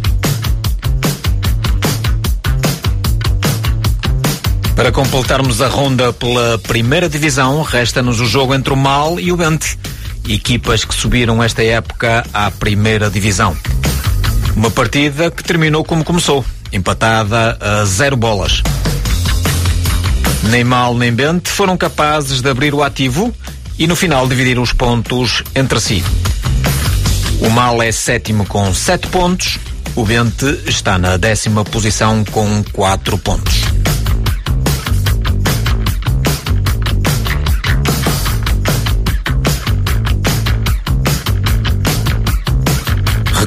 Para 4.76 4.92
completarmos 4.92 5.62
a 5.62 5.68
ronda 5.68 6.12
pela 6.12 6.58
primeira 6.58 7.08
divisão, 7.08 7.62
resta-nos 7.62 8.20
o 8.20 8.26
jogo 8.26 8.54
entre 8.54 8.72
o 8.72 8.76
Mal 8.76 9.18
e 9.18 9.32
o 9.32 9.36
Bente, 9.36 9.78
equipas 10.28 10.84
que 10.84 10.94
subiram 10.94 11.42
esta 11.42 11.62
época 11.62 12.26
à 12.32 12.50
primeira 12.50 13.08
divisão. 13.08 13.56
Uma 14.54 14.70
partida 14.70 15.30
que 15.30 15.42
terminou 15.42 15.82
como 15.82 16.04
começou, 16.04 16.44
empatada 16.72 17.56
a 17.60 17.84
zero 17.86 18.16
bolas. 18.16 18.62
Nem 20.50 20.62
Mal 20.62 20.94
nem 20.94 21.12
Bente 21.12 21.48
foram 21.48 21.76
capazes 21.76 22.42
de 22.42 22.50
abrir 22.50 22.74
o 22.74 22.82
ativo 22.82 23.34
e 23.78 23.86
no 23.86 23.96
final 23.96 24.28
dividir 24.28 24.58
os 24.58 24.72
pontos 24.72 25.42
entre 25.54 25.80
si. 25.80 26.04
O 27.40 27.50
Mal 27.50 27.82
é 27.82 27.90
sétimo 27.92 28.46
com 28.46 28.72
sete 28.72 29.08
pontos, 29.08 29.58
o 29.96 30.04
Bente 30.04 30.46
está 30.66 30.98
na 30.98 31.16
décima 31.16 31.64
posição 31.64 32.24
com 32.24 32.62
quatro 32.72 33.18
pontos. 33.18 33.62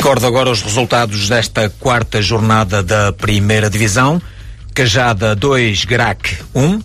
Recordo 0.08 0.28
agora 0.28 0.50
os 0.50 0.62
resultados 0.62 1.28
desta 1.28 1.70
quarta 1.70 2.22
jornada 2.22 2.82
da 2.82 3.12
primeira 3.12 3.70
divisão. 3.70 4.22
Cajada 4.74 5.36
2, 5.36 5.86
Grac 5.86 6.38
1, 6.54 6.82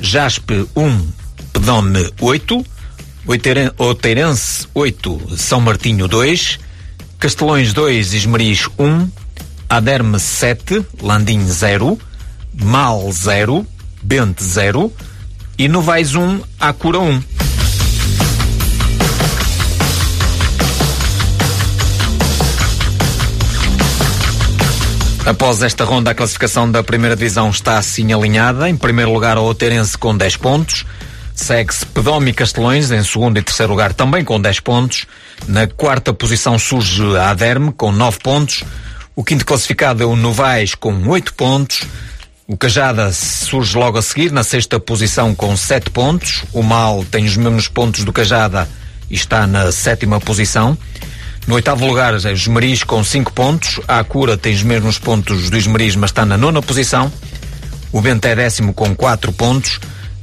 Jaspe 0.00 0.66
1, 0.74 1.08
Pedome 1.52 2.10
8, 2.20 2.64
Outeirense 3.76 4.68
8, 4.72 5.36
São 5.36 5.60
Martinho 5.60 6.06
2, 6.06 6.60
Castelões 7.18 7.72
2, 7.72 8.14
Esmeriz 8.14 8.68
1, 8.78 9.08
Aderme 9.68 10.20
7, 10.20 10.86
Landim 11.02 11.44
0, 11.44 11.98
Mal 12.54 13.10
0, 13.10 13.66
Bente 14.00 14.44
0 14.44 14.92
e 15.58 15.66
Novais 15.66 16.14
1, 16.14 16.40
Acura 16.60 17.00
1. 17.00 17.22
Após 25.26 25.60
esta 25.60 25.84
ronda, 25.84 26.12
a 26.12 26.14
classificação 26.14 26.70
da 26.70 26.84
primeira 26.84 27.16
divisão 27.16 27.50
está 27.50 27.76
assim 27.76 28.12
alinhada. 28.12 28.70
Em 28.70 28.76
primeiro 28.76 29.12
lugar, 29.12 29.36
o 29.36 29.44
Oterense 29.44 29.98
com 29.98 30.16
10 30.16 30.36
pontos. 30.36 30.86
Segue-se 31.36 31.84
Pedome 31.84 32.30
e 32.30 32.34
Castelões 32.34 32.90
em 32.90 33.04
segundo 33.04 33.38
e 33.38 33.42
terceiro 33.42 33.70
lugar 33.70 33.92
também 33.92 34.24
com 34.24 34.40
10 34.40 34.60
pontos. 34.60 35.04
Na 35.46 35.66
quarta 35.66 36.12
posição 36.14 36.58
surge 36.58 37.04
a 37.14 37.28
Aderme 37.30 37.72
com 37.72 37.92
9 37.92 38.18
pontos. 38.20 38.64
O 39.14 39.22
quinto 39.22 39.44
classificado 39.44 40.02
é 40.02 40.06
o 40.06 40.16
Novais 40.16 40.74
com 40.74 41.06
8 41.06 41.34
pontos. 41.34 41.82
O 42.48 42.56
Cajada 42.56 43.12
surge 43.12 43.76
logo 43.76 43.98
a 43.98 44.02
seguir 44.02 44.32
na 44.32 44.42
sexta 44.42 44.80
posição 44.80 45.34
com 45.34 45.54
7 45.54 45.90
pontos. 45.90 46.42
O 46.54 46.62
Mal 46.62 47.04
tem 47.04 47.26
os 47.26 47.36
mesmos 47.36 47.68
pontos 47.68 48.02
do 48.02 48.14
Cajada 48.14 48.66
e 49.10 49.14
está 49.14 49.46
na 49.46 49.70
sétima 49.70 50.18
posição. 50.18 50.76
No 51.46 51.54
oitavo 51.54 51.86
lugar, 51.86 52.14
é 52.14 52.28
o 52.28 52.32
Esmeriz 52.32 52.82
com 52.82 53.04
5 53.04 53.32
pontos. 53.32 53.78
A 53.86 53.98
Acura 53.98 54.38
tem 54.38 54.54
os 54.54 54.62
mesmos 54.62 54.98
pontos 54.98 55.50
do 55.50 55.56
Esmeriz, 55.56 55.94
mas 55.96 56.10
está 56.10 56.24
na 56.24 56.38
nona 56.38 56.62
posição. 56.62 57.12
O 57.92 58.00
Bento 58.00 58.24
é 58.24 58.34
décimo 58.34 58.72
com 58.72 58.96
4 58.96 59.32
pontos. 59.34 59.78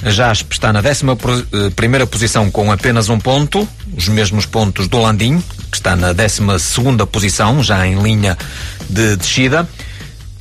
A 0.05 0.09
Jaspe 0.09 0.53
está 0.53 0.73
na 0.73 0.81
décima 0.81 1.13
eh, 1.13 1.69
primeira 1.75 2.05
posição 2.05 2.51
com 2.51 2.69
apenas 2.71 3.07
um 3.07 3.17
ponto, 3.17 3.67
os 3.95 4.09
mesmos 4.09 4.45
pontos 4.45 4.87
do 4.89 4.99
Landim, 4.99 5.41
que 5.71 5.77
está 5.77 5.95
na 5.95 6.11
décima 6.11 6.59
segunda 6.59 7.07
posição, 7.07 7.63
já 7.63 7.87
em 7.87 8.01
linha 8.01 8.37
de 8.89 9.15
descida. 9.15 9.67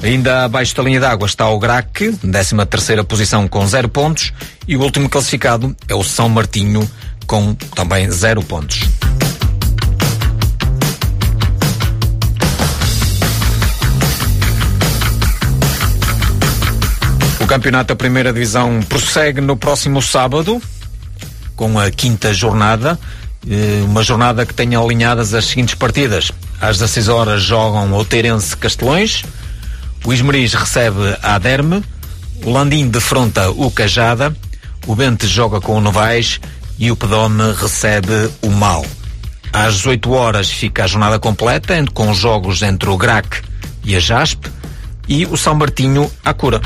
Ainda 0.03 0.45
abaixo 0.45 0.75
da 0.75 0.83
linha 0.83 0.99
d'água 0.99 1.27
está 1.27 1.49
o 1.49 1.61
Grac, 1.61 2.11
décima 2.25 2.67
terceira 2.67 3.05
posição 3.05 3.47
com 3.47 3.65
zero 3.69 3.89
pontos. 3.89 4.33
E 4.67 4.77
o 4.77 4.83
último 4.83 5.09
classificado 5.09 5.77
é 5.87 5.95
o 5.95 6.03
São 6.03 6.29
Martinho, 6.29 6.91
com 7.25 7.55
também 7.55 8.11
zero 8.11 8.43
pontos. 8.43 8.81
Campeonato 17.53 17.89
da 17.89 17.97
primeira 17.97 18.33
divisão 18.33 18.81
prossegue 18.89 19.43
no 19.43 19.59
próximo 19.59 20.01
sábado, 20.01 20.59
com 21.55 21.79
a 21.79 21.91
quinta 21.91 22.33
jornada. 22.33 22.99
Eh, 23.47 23.83
uma 23.85 24.03
jornada 24.03 24.47
que 24.47 24.55
tenha 24.55 24.79
alinhadas 24.79 25.35
as 25.35 25.45
seguintes 25.45 25.75
partidas. 25.75 26.33
Às 26.59 26.79
16 26.79 27.09
horas 27.09 27.43
jogam 27.43 27.93
o 27.93 28.05
Teirense 28.07 28.57
Castelões, 28.57 29.23
o 30.03 30.15
Ismeriz 30.15 30.55
recebe 30.55 31.15
a 31.23 31.35
Aderme, 31.35 31.85
o 32.43 32.51
Landim 32.51 32.89
defronta 32.89 33.51
o 33.51 33.71
Cajada, 33.71 34.35
o 34.87 34.95
Bente 34.95 35.27
joga 35.27 35.61
com 35.61 35.77
o 35.77 35.81
Novais 35.81 36.41
e 36.79 36.91
o 36.91 36.97
Pedome 36.97 37.53
recebe 37.53 38.31
o 38.41 38.49
Mal. 38.49 38.83
Às 39.53 39.75
18 39.75 40.11
horas 40.11 40.51
fica 40.51 40.85
a 40.85 40.87
jornada 40.87 41.19
completa, 41.19 41.75
com 41.93 42.15
jogos 42.15 42.63
entre 42.63 42.89
o 42.89 42.97
Grac 42.97 43.43
e 43.85 43.95
a 43.95 44.01
Jaspe 44.01 44.51
e 45.07 45.27
o 45.27 45.37
São 45.37 45.55
Martinho 45.55 46.11
à 46.25 46.33
cura. 46.33 46.63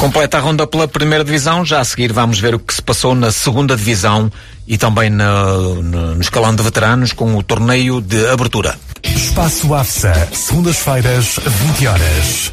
Completa 0.00 0.38
a 0.38 0.40
ronda 0.40 0.66
pela 0.66 0.88
primeira 0.88 1.22
divisão. 1.22 1.62
Já 1.62 1.80
a 1.80 1.84
seguir 1.84 2.10
vamos 2.10 2.40
ver 2.40 2.54
o 2.54 2.58
que 2.58 2.72
se 2.72 2.80
passou 2.80 3.14
na 3.14 3.30
segunda 3.30 3.76
divisão 3.76 4.32
e 4.66 4.78
também 4.78 5.10
no, 5.10 5.82
no, 5.82 6.14
no 6.14 6.20
escalão 6.22 6.56
de 6.56 6.62
veteranos 6.62 7.12
com 7.12 7.36
o 7.36 7.42
torneio 7.42 8.00
de 8.00 8.26
abertura. 8.30 8.78
Espaço 9.02 9.74
AFSA, 9.74 10.28
segundas-feiras, 10.32 11.38
20 11.44 11.86
horas. 11.86 12.52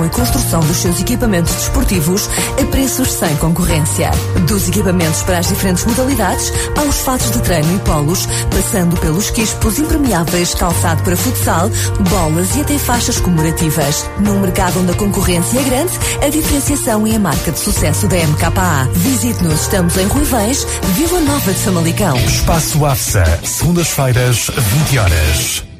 e 0.05 0.09
construção 0.09 0.61
dos 0.61 0.77
seus 0.77 0.99
equipamentos 0.99 1.53
desportivos 1.53 2.29
a 2.61 2.65
preços 2.65 3.11
sem 3.11 3.35
concorrência. 3.37 4.11
Dos 4.47 4.67
equipamentos 4.67 5.23
para 5.23 5.39
as 5.39 5.47
diferentes 5.47 5.85
modalidades, 5.85 6.51
aos 6.77 6.99
fatos 7.01 7.31
de 7.31 7.39
treino 7.41 7.75
e 7.75 7.79
polos, 7.79 8.27
passando 8.49 8.97
pelos 8.97 9.29
quispos 9.29 9.79
impermeáveis, 9.79 10.53
calçado 10.53 11.03
para 11.03 11.15
futsal, 11.15 11.69
bolas 12.09 12.55
e 12.55 12.61
até 12.61 12.77
faixas 12.77 13.19
comemorativas. 13.19 14.09
Num 14.19 14.39
mercado 14.39 14.79
onde 14.79 14.91
a 14.91 14.95
concorrência 14.95 15.59
é 15.59 15.63
grande, 15.63 15.91
a 16.21 16.29
diferenciação 16.29 17.07
é 17.07 17.15
a 17.15 17.19
marca 17.19 17.51
de 17.51 17.59
sucesso 17.59 18.07
da 18.07 18.17
MKA. 18.17 18.89
Visite-nos, 18.93 19.61
estamos 19.61 19.97
em 19.97 20.05
Ruivães, 20.05 20.65
Vila 20.95 21.21
Nova 21.21 21.53
de 21.53 21.59
Famalicão. 21.59 22.17
Espaço 22.17 22.85
AFSA, 22.85 23.39
segundas-feiras, 23.43 24.49
20 24.55 24.97
horas. 24.99 25.70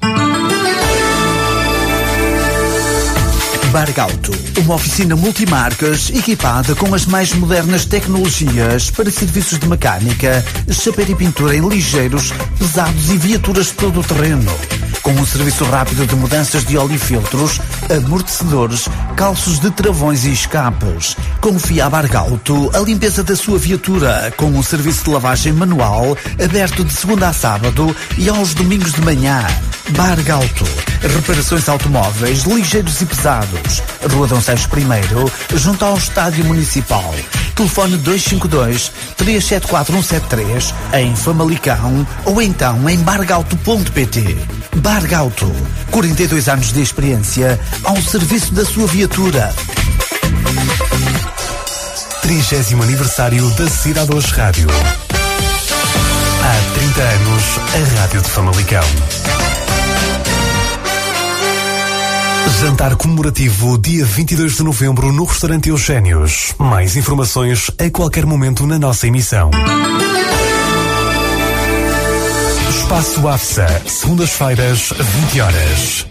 Bargauto, 3.71 4.33
uma 4.57 4.75
oficina 4.75 5.15
multimarcas 5.15 6.09
equipada 6.09 6.75
com 6.75 6.93
as 6.93 7.05
mais 7.05 7.33
modernas 7.33 7.85
tecnologias 7.85 8.91
para 8.91 9.09
serviços 9.09 9.57
de 9.57 9.65
mecânica, 9.65 10.43
chapéu 10.69 11.05
e 11.07 11.15
pintura 11.15 11.55
em 11.55 11.65
ligeiros, 11.65 12.33
pesados 12.59 13.09
e 13.09 13.17
viaturas 13.17 13.71
todo 13.71 14.01
o 14.01 14.03
terreno. 14.03 14.51
Com 15.01 15.13
um 15.13 15.25
serviço 15.25 15.63
rápido 15.63 16.05
de 16.05 16.15
mudanças 16.17 16.65
de 16.65 16.77
óleo 16.77 16.95
e 16.95 16.97
filtros, 16.97 17.61
amortecedores, 17.89 18.89
calços 19.15 19.57
de 19.57 19.71
travões 19.71 20.25
e 20.25 20.33
escapes. 20.33 21.15
Confia 21.39 21.85
a 21.85 21.89
Bargauto 21.89 22.69
a 22.75 22.79
limpeza 22.79 23.23
da 23.23 23.37
sua 23.37 23.57
viatura 23.57 24.33
com 24.35 24.47
um 24.47 24.61
serviço 24.61 25.05
de 25.05 25.11
lavagem 25.11 25.53
manual 25.53 26.17
aberto 26.43 26.83
de 26.83 26.91
segunda 26.91 27.29
a 27.29 27.33
sábado 27.33 27.95
e 28.17 28.27
aos 28.27 28.53
domingos 28.53 28.91
de 28.91 29.01
manhã. 29.01 29.45
Bargauto. 29.89 30.65
Reparações 31.01 31.67
automóveis 31.67 32.43
ligeiros 32.43 33.01
e 33.01 33.05
pesados. 33.05 33.81
Rua 34.11 34.27
Dom 34.27 34.41
Sérgio 34.41 34.69
I, 34.77 35.57
junto 35.57 35.83
ao 35.83 35.97
Estádio 35.97 36.45
Municipal. 36.45 37.13
Telefone 37.55 37.97
252 37.97 38.91
374173 39.17 40.73
em 40.93 41.15
Famalicão 41.15 42.07
ou 42.25 42.41
então 42.41 42.89
em 42.89 42.97
bargauto.pt. 42.99 44.37
Bargauto. 44.77 45.51
42 45.91 46.47
anos 46.47 46.71
de 46.71 46.81
experiência 46.81 47.59
ao 47.83 47.97
serviço 48.01 48.53
da 48.53 48.65
sua 48.65 48.87
viatura. 48.87 49.53
30 52.21 52.83
aniversário 52.83 53.49
da 53.51 53.69
Cidade 53.69 54.15
Hoje 54.15 54.27
Rádio. 54.27 54.67
Há 56.43 56.73
30 56.73 57.01
anos, 57.01 57.43
a 57.73 57.99
Rádio 57.99 58.21
de 58.21 58.29
Famalicão. 58.29 59.40
Jantar 62.61 62.95
comemorativo 62.95 63.75
dia 63.75 64.05
22 64.05 64.57
de 64.57 64.63
novembro 64.63 65.11
no 65.11 65.23
restaurante 65.23 65.69
Eugénios. 65.69 66.53
Mais 66.59 66.95
informações 66.95 67.71
a 67.79 67.89
qualquer 67.89 68.23
momento 68.23 68.67
na 68.67 68.77
nossa 68.77 69.07
emissão. 69.07 69.49
Espaço 72.69 73.27
AFSA, 73.27 73.81
segundas-feiras, 73.87 74.93
20 75.31 75.41
horas. 75.41 76.10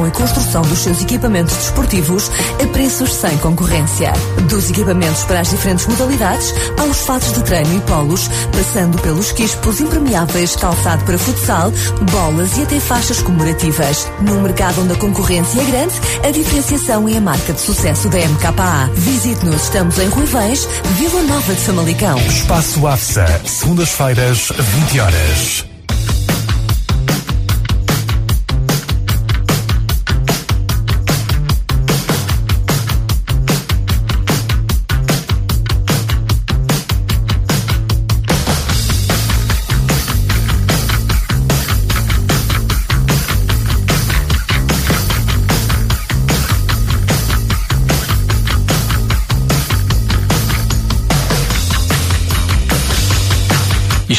concepção 0.00 0.06
e 0.06 0.10
construção 0.10 0.62
dos 0.62 0.78
seus 0.78 1.02
equipamentos 1.02 1.54
desportivos 1.56 2.30
a 2.62 2.66
preços 2.68 3.12
sem 3.12 3.36
concorrência. 3.38 4.12
Dos 4.48 4.70
equipamentos 4.70 5.24
para 5.24 5.40
as 5.40 5.50
diferentes 5.50 5.86
modalidades, 5.86 6.54
aos 6.78 6.98
fatos 7.04 7.32
de 7.32 7.42
treino 7.42 7.76
e 7.76 7.80
polos, 7.80 8.28
passando 8.52 9.00
pelos 9.02 9.32
quispos 9.32 9.80
impermeáveis, 9.80 10.56
calçado 10.56 11.04
para 11.04 11.18
futsal, 11.18 11.72
bolas 12.10 12.56
e 12.56 12.62
até 12.62 12.80
faixas 12.80 13.20
comemorativas. 13.22 14.08
Num 14.20 14.42
mercado 14.42 14.82
onde 14.82 14.92
a 14.92 14.96
concorrência 14.96 15.60
é 15.60 15.64
grande, 15.64 15.94
a 16.26 16.30
diferenciação 16.30 17.08
é 17.08 17.16
a 17.16 17.20
marca 17.20 17.52
de 17.52 17.60
sucesso 17.60 18.08
da 18.08 18.18
MKA. 18.18 18.90
Visite-nos, 18.94 19.62
estamos 19.64 19.98
em 19.98 20.08
Ruivães, 20.08 20.68
Vila 20.98 21.22
Nova 21.22 21.54
de 21.54 21.60
Famalicão. 21.60 22.18
Espaço 22.18 22.86
AFSA, 22.86 23.26
segundas-feiras, 23.44 24.48
20 24.58 25.00
horas. 25.00 25.69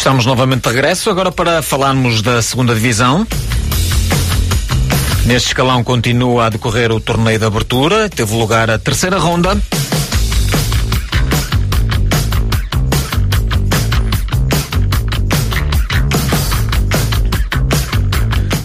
Estamos 0.01 0.25
novamente 0.25 0.63
de 0.63 0.69
regresso, 0.69 1.11
agora 1.11 1.31
para 1.31 1.61
falarmos 1.61 2.23
da 2.23 2.41
segunda 2.41 2.73
divisão. 2.73 3.27
Neste 5.27 5.49
escalão 5.49 5.83
continua 5.83 6.47
a 6.47 6.49
decorrer 6.49 6.91
o 6.91 6.99
torneio 6.99 7.37
de 7.37 7.45
abertura, 7.45 8.09
teve 8.09 8.35
lugar 8.35 8.71
a 8.71 8.79
terceira 8.79 9.19
ronda. 9.19 9.55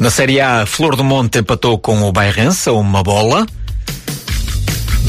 Na 0.01 0.09
Série 0.09 0.40
A, 0.40 0.64
Flor 0.64 0.96
do 0.96 1.05
Monte 1.05 1.40
empatou 1.40 1.79
com 1.79 2.01
o 2.01 2.12
Bairrense, 2.12 2.70
uma 2.70 3.03
bola. 3.03 3.46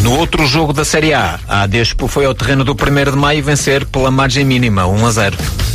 No 0.03 0.19
outro 0.19 0.45
jogo 0.45 0.73
da 0.73 0.83
Série 0.83 1.13
A, 1.13 1.39
a 1.47 1.65
Despo 1.67 2.05
foi 2.09 2.25
ao 2.25 2.35
terreno 2.35 2.65
do 2.65 2.73
1 2.73 3.11
de 3.11 3.17
Maio 3.17 3.41
vencer 3.41 3.85
pela 3.85 4.11
margem 4.11 4.43
mínima, 4.43 4.85
1 4.85 5.05
a 5.05 5.11
0. 5.11 5.66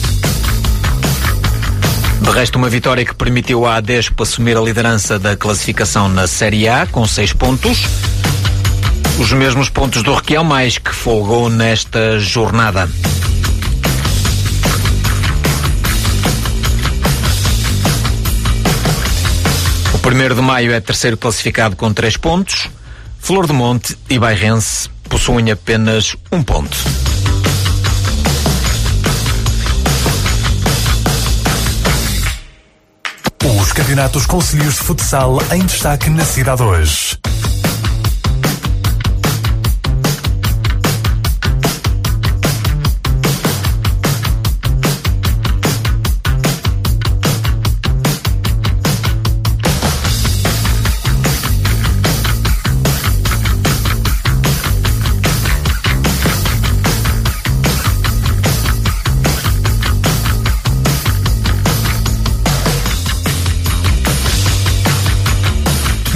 De 2.22 2.30
resto, 2.30 2.56
uma 2.56 2.68
vitória 2.68 3.04
que 3.04 3.14
permitiu 3.16 3.66
à 3.66 3.76
Adespo 3.76 4.22
assumir 4.22 4.56
a 4.56 4.60
liderança 4.60 5.18
da 5.18 5.36
classificação 5.36 6.08
na 6.08 6.28
Série 6.28 6.68
A, 6.68 6.86
com 6.86 7.04
seis 7.04 7.32
pontos. 7.32 7.84
Os 9.18 9.32
mesmos 9.32 9.68
pontos 9.68 10.04
do 10.04 10.14
Requião, 10.14 10.44
mais 10.44 10.78
que 10.78 10.94
folgou 10.94 11.50
nesta 11.50 12.20
jornada. 12.20 12.88
O 19.92 19.98
primeiro 19.98 20.36
de 20.36 20.42
maio 20.42 20.72
é 20.72 20.80
terceiro 20.80 21.16
classificado 21.16 21.74
com 21.74 21.92
três 21.92 22.16
pontos. 22.16 22.70
Flor 23.18 23.48
de 23.48 23.52
Monte 23.52 23.98
e 24.08 24.16
Bairrense 24.16 24.88
possuem 25.08 25.50
apenas 25.50 26.14
um 26.30 26.40
ponto. 26.40 26.76
Os 33.62 33.72
campeonatos 33.72 34.26
concelhios 34.26 34.74
de 34.74 34.80
futsal 34.80 35.38
em 35.52 35.64
destaque 35.64 36.10
na 36.10 36.24
cidade 36.24 36.64
hoje. 36.64 37.16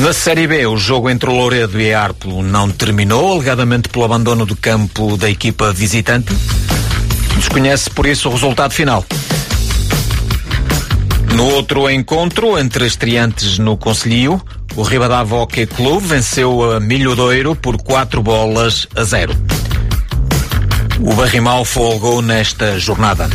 Na 0.06 0.12
Série 0.12 0.46
B, 0.46 0.64
o 0.68 0.76
jogo 0.76 1.10
entre 1.10 1.28
o 1.28 1.32
Louredo 1.32 1.80
e 1.80 1.92
a 1.92 2.08
não 2.44 2.70
terminou, 2.70 3.32
alegadamente 3.32 3.88
pelo 3.88 4.04
abandono 4.04 4.46
do 4.46 4.54
campo 4.54 5.16
da 5.16 5.28
equipa 5.28 5.72
visitante. 5.72 6.32
Desconhece 7.34 7.90
por 7.90 8.06
isso 8.06 8.28
o 8.28 8.32
resultado 8.32 8.72
final. 8.72 9.04
No 11.34 11.46
outro 11.46 11.90
encontro, 11.90 12.56
entre 12.56 12.86
estreantes 12.86 13.58
no 13.58 13.76
Conselhio, 13.76 14.40
o 14.76 14.82
Ribadavia 14.84 15.38
Hockey 15.38 15.66
Clube 15.66 16.06
venceu 16.06 16.70
a 16.70 16.78
Milhodoiro 16.78 17.56
por 17.56 17.76
4 17.76 18.22
bolas 18.22 18.86
a 18.94 19.02
0. 19.02 19.34
O 21.00 21.14
Barrimal 21.14 21.64
folgou 21.64 22.22
nesta 22.22 22.78
jornada. 22.78 23.28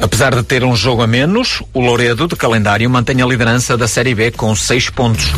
Apesar 0.00 0.34
de 0.34 0.42
ter 0.42 0.62
um 0.62 0.76
jogo 0.76 1.02
a 1.02 1.06
menos, 1.06 1.62
o 1.74 1.80
Louredo 1.80 2.28
de 2.28 2.36
calendário 2.36 2.88
mantém 2.88 3.20
a 3.20 3.26
liderança 3.26 3.76
da 3.76 3.88
Série 3.88 4.14
B 4.14 4.30
com 4.30 4.54
seis 4.54 4.88
pontos. 4.88 5.32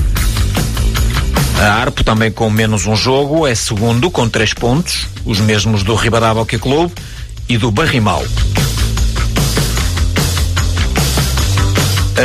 A 1.58 1.74
Arpo, 1.74 2.04
também 2.04 2.30
com 2.30 2.48
menos 2.50 2.86
um 2.86 2.94
jogo, 2.94 3.46
é 3.46 3.54
segundo 3.54 4.10
com 4.10 4.28
três 4.28 4.52
pontos, 4.54 5.06
os 5.24 5.40
mesmos 5.40 5.82
do 5.82 5.94
Ribadavia 5.94 6.42
Hockey 6.42 6.58
Clube 6.58 6.92
e 7.48 7.56
do 7.58 7.70
Barrimal. 7.70 8.24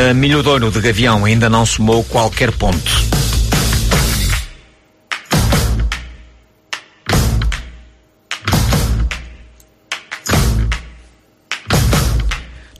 A 0.10 0.14
Milhodouro 0.14 0.70
de 0.72 0.82
Gavião 0.82 1.24
ainda 1.24 1.50
não 1.50 1.66
somou 1.66 2.04
qualquer 2.04 2.52
ponto. 2.52 2.92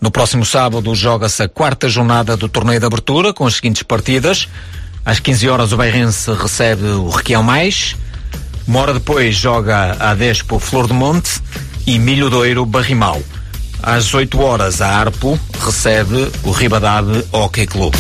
No 0.06 0.12
próximo 0.12 0.46
sábado 0.46 0.94
joga-se 0.94 1.42
a 1.42 1.50
quarta 1.50 1.90
jornada 1.90 2.38
do 2.38 2.48
torneio 2.48 2.80
de 2.80 2.86
abertura 2.86 3.34
com 3.34 3.48
as 3.48 3.56
seguintes 3.56 3.82
partidas. 3.82 4.48
Às 5.04 5.20
15 5.20 5.50
horas 5.50 5.72
o 5.72 5.78
Beirense 5.78 6.32
recebe 6.32 6.86
o 6.90 7.10
Requião 7.10 7.42
Mais. 7.42 7.96
Uma 8.68 8.82
hora 8.82 8.94
depois 8.94 9.36
joga 9.36 9.98
a 10.00 10.14
Despo 10.14 10.60
Flor 10.60 10.86
do 10.86 10.94
Monte 10.94 11.42
e 11.88 11.98
Milho 11.98 12.30
Doiro 12.30 12.68
Barrimal. 12.68 13.20
Às 13.82 14.14
8 14.14 14.40
horas 14.40 14.80
a 14.80 14.90
Arpo 14.90 15.40
recebe 15.60 16.32
o 16.44 16.52
Ribadave 16.52 17.26
Hockey 17.32 17.66
Clube. 17.66 17.98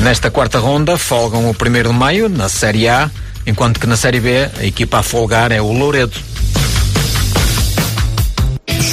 Nesta 0.00 0.28
quarta 0.28 0.58
ronda 0.58 0.98
folgam 0.98 1.48
o 1.48 1.50
1 1.50 1.82
de 1.84 1.88
maio 1.90 2.28
na 2.28 2.48
Série 2.48 2.88
A 2.88 3.08
enquanto 3.46 3.78
que 3.78 3.86
na 3.86 3.96
Série 3.96 4.18
B 4.18 4.50
a 4.58 4.64
equipa 4.64 4.98
a 4.98 5.02
folgar 5.04 5.52
é 5.52 5.62
o 5.62 5.70
Louredo. 5.70 6.35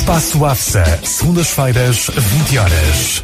Espaço 0.04 0.44
AFSA, 0.44 1.00
segundas-feiras, 1.06 2.10
20 2.14 2.58
horas. 2.58 3.24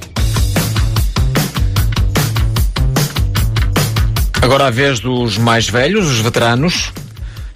Agora 4.41 4.67
a 4.67 4.71
vez 4.71 4.99
dos 4.99 5.37
mais 5.37 5.69
velhos, 5.69 6.07
os 6.07 6.19
veteranos. 6.19 6.91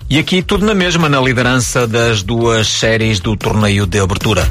E 0.07 0.19
aqui 0.19 0.43
tudo 0.43 0.65
na 0.65 0.75
mesma, 0.75 1.09
na 1.09 1.19
liderança 1.19 1.87
das 1.87 2.21
duas 2.21 2.67
séries 2.67 3.19
do 3.19 3.35
torneio 3.35 3.87
de 3.87 3.99
abertura. 3.99 4.47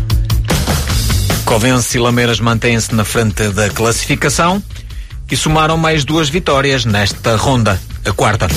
Covense 1.45 1.97
e 1.97 2.01
Lameiras 2.01 2.41
mantêm-se 2.41 2.93
na 2.93 3.05
frente 3.05 3.49
da 3.51 3.71
classificação 3.71 4.61
e 5.31 5.37
somaram 5.37 5.77
mais 5.77 6.05
duas 6.05 6.29
vitórias 6.29 6.85
nesta 6.85 7.37
ronda, 7.37 7.81
a 8.05 8.13
quarta. 8.13 8.49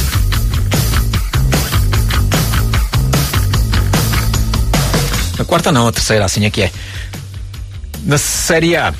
A 5.40 5.44
quarta 5.46 5.72
não, 5.72 5.88
a 5.88 5.92
terceira, 5.92 6.26
assim 6.26 6.46
é 6.46 6.50
que 6.50 6.64
é. 6.64 6.72
Na 8.04 8.18
Série 8.18 8.76
A, 8.76 8.94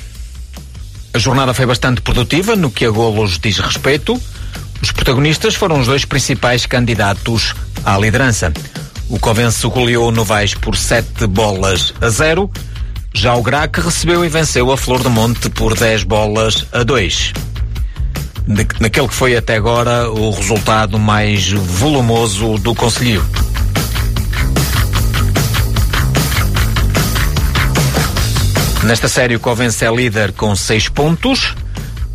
a 1.12 1.18
jornada 1.18 1.52
foi 1.52 1.66
bastante 1.66 2.00
produtiva 2.00 2.54
no 2.54 2.70
que 2.70 2.84
a 2.84 2.90
golos 2.90 3.40
diz 3.40 3.58
respeito. 3.58 4.20
Os 4.80 4.92
protagonistas 4.92 5.54
foram 5.54 5.80
os 5.80 5.86
dois 5.86 6.04
principais 6.04 6.66
candidatos 6.66 7.54
à 7.84 7.98
liderança. 7.98 8.52
O 9.08 9.18
Covense 9.18 9.66
goleou 9.66 10.12
Novais 10.12 10.54
por 10.54 10.76
7 10.76 11.26
bolas 11.26 11.94
a 12.00 12.08
0. 12.08 12.50
Já 13.14 13.34
o 13.34 13.42
Grac 13.42 13.80
recebeu 13.80 14.24
e 14.24 14.28
venceu 14.28 14.70
a 14.70 14.76
Flor 14.76 15.02
do 15.02 15.10
Monte 15.10 15.48
por 15.50 15.74
10 15.74 16.04
bolas 16.04 16.66
a 16.72 16.82
2. 16.82 17.32
Naquele 18.80 19.08
que 19.08 19.14
foi 19.14 19.36
até 19.36 19.56
agora 19.56 20.10
o 20.10 20.30
resultado 20.30 20.98
mais 20.98 21.50
volumoso 21.50 22.56
do 22.58 22.74
Conselho. 22.74 23.24
Nesta 28.84 29.08
série 29.08 29.36
o 29.36 29.40
Covense 29.40 29.84
é 29.84 29.94
líder 29.94 30.32
com 30.32 30.54
6 30.56 30.88
pontos, 30.88 31.54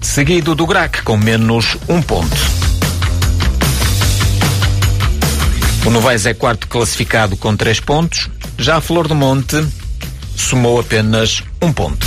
seguido 0.03 0.53
do 0.53 0.67
Grac 0.67 1.01
com 1.01 1.17
menos 1.17 1.77
1 1.87 1.95
um 1.95 2.01
ponto. 2.01 2.35
O 5.85 5.89
Novaes 5.89 6.25
é 6.25 6.33
quarto 6.33 6.67
classificado 6.67 7.35
com 7.37 7.55
3 7.55 7.79
pontos, 7.79 8.29
já 8.57 8.77
a 8.77 8.81
Flor 8.81 9.07
do 9.07 9.15
Monte 9.15 9.65
somou 10.35 10.79
apenas 10.79 11.43
um 11.61 11.71
ponto. 11.71 12.05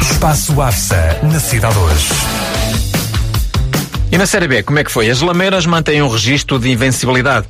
Espaço 0.00 0.60
AFSA, 0.60 1.20
na 1.22 1.40
cidade 1.40 1.78
hoje. 1.78 2.08
E 4.10 4.16
na 4.16 4.26
Série 4.26 4.48
B, 4.48 4.62
como 4.62 4.78
é 4.78 4.84
que 4.84 4.90
foi? 4.90 5.10
As 5.10 5.20
Lameiras 5.20 5.66
mantêm 5.66 6.02
um 6.02 6.08
registro 6.08 6.58
de 6.58 6.70
invencibilidade. 6.70 7.46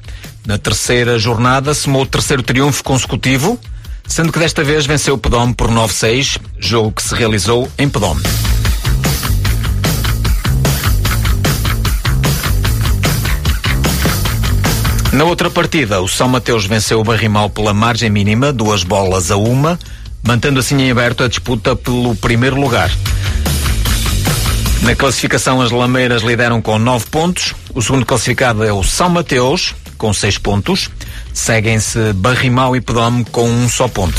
Na 0.49 0.57
terceira 0.57 1.19
jornada, 1.19 1.75
somou 1.75 2.01
o 2.01 2.07
terceiro 2.07 2.43
triunfo 2.43 2.83
consecutivo, 2.83 3.61
sendo 4.07 4.33
que 4.33 4.39
desta 4.39 4.65
vez 4.65 4.87
venceu 4.87 5.13
o 5.13 5.19
Pedome 5.19 5.53
por 5.53 5.71
9-6, 5.71 6.41
jogo 6.59 6.91
que 6.91 7.03
se 7.03 7.15
realizou 7.15 7.71
em 7.77 7.87
Pedome. 7.87 8.23
Na 15.13 15.25
outra 15.25 15.51
partida, 15.51 16.01
o 16.01 16.09
São 16.09 16.29
Mateus 16.31 16.65
venceu 16.65 16.99
o 16.99 17.05
Barrimal 17.05 17.51
pela 17.51 17.75
margem 17.75 18.09
mínima, 18.09 18.51
duas 18.51 18.83
bolas 18.83 19.31
a 19.31 19.37
uma, 19.37 19.79
mantendo 20.23 20.61
assim 20.61 20.81
em 20.81 20.91
aberto 20.91 21.25
a 21.25 21.29
disputa 21.29 21.77
pelo 21.77 22.17
primeiro 22.17 22.59
lugar. 22.59 22.91
Na 24.81 24.97
classificação, 24.97 25.61
as 25.61 25.71
Lameiras 25.71 26.23
lideram 26.23 26.63
com 26.63 26.79
9 26.79 27.05
pontos. 27.11 27.55
O 27.75 27.83
segundo 27.83 28.07
classificado 28.07 28.65
é 28.65 28.73
o 28.73 28.83
São 28.83 29.11
Mateus, 29.11 29.75
com 29.99 30.13
6 30.13 30.39
pontos. 30.39 30.89
Seguem-se 31.35 32.13
Barrimau 32.15 32.75
e 32.75 32.81
Pedome 32.81 33.25
com 33.27 33.51
um 33.51 33.69
só 33.69 33.89
ponto. 33.89 34.19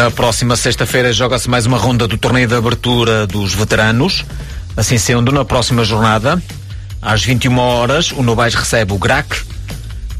Na 0.00 0.10
próxima 0.10 0.56
sexta-feira 0.56 1.12
joga-se 1.12 1.50
mais 1.50 1.66
uma 1.66 1.76
ronda 1.76 2.08
do 2.08 2.16
torneio 2.16 2.48
de 2.48 2.54
abertura 2.54 3.26
dos 3.26 3.52
veteranos. 3.52 4.24
Assim 4.80 4.96
sendo, 4.96 5.30
na 5.30 5.44
próxima 5.44 5.84
jornada, 5.84 6.42
às 7.02 7.22
21 7.22 7.58
horas, 7.58 8.12
o 8.12 8.22
Novais 8.22 8.54
recebe 8.54 8.94
o 8.94 8.98
Grac, 8.98 9.42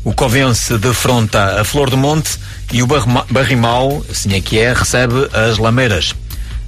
o 0.04 0.12
Covense 0.12 0.76
defronta 0.76 1.62
a 1.62 1.64
Flor 1.64 1.88
do 1.88 1.96
Monte 1.96 2.38
e 2.70 2.82
o 2.82 2.86
Barrimal, 3.30 4.04
assim 4.10 4.34
é 4.34 4.40
que 4.42 4.58
é, 4.58 4.74
recebe 4.74 5.14
as 5.32 5.56
Lameiras. 5.56 6.14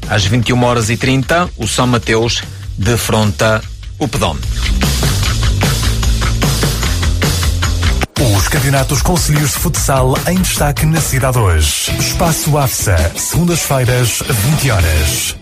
Às 0.08 0.24
21 0.24 0.64
horas 0.64 0.88
e 0.88 0.96
30, 0.96 1.50
o 1.58 1.68
São 1.68 1.86
Mateus 1.86 2.42
defronta 2.78 3.62
o 3.98 4.08
Pedome. 4.08 4.40
Os 8.34 8.48
campeonatos 8.48 9.02
concelhios 9.02 9.50
de 9.50 9.58
futsal 9.58 10.16
em 10.28 10.40
destaque 10.40 10.86
na 10.86 10.98
cidade 10.98 11.36
hoje. 11.36 11.94
Espaço 11.98 12.56
AFSA, 12.56 13.12
segundas-feiras, 13.18 14.22
20 14.26 14.70
horas. 14.70 15.41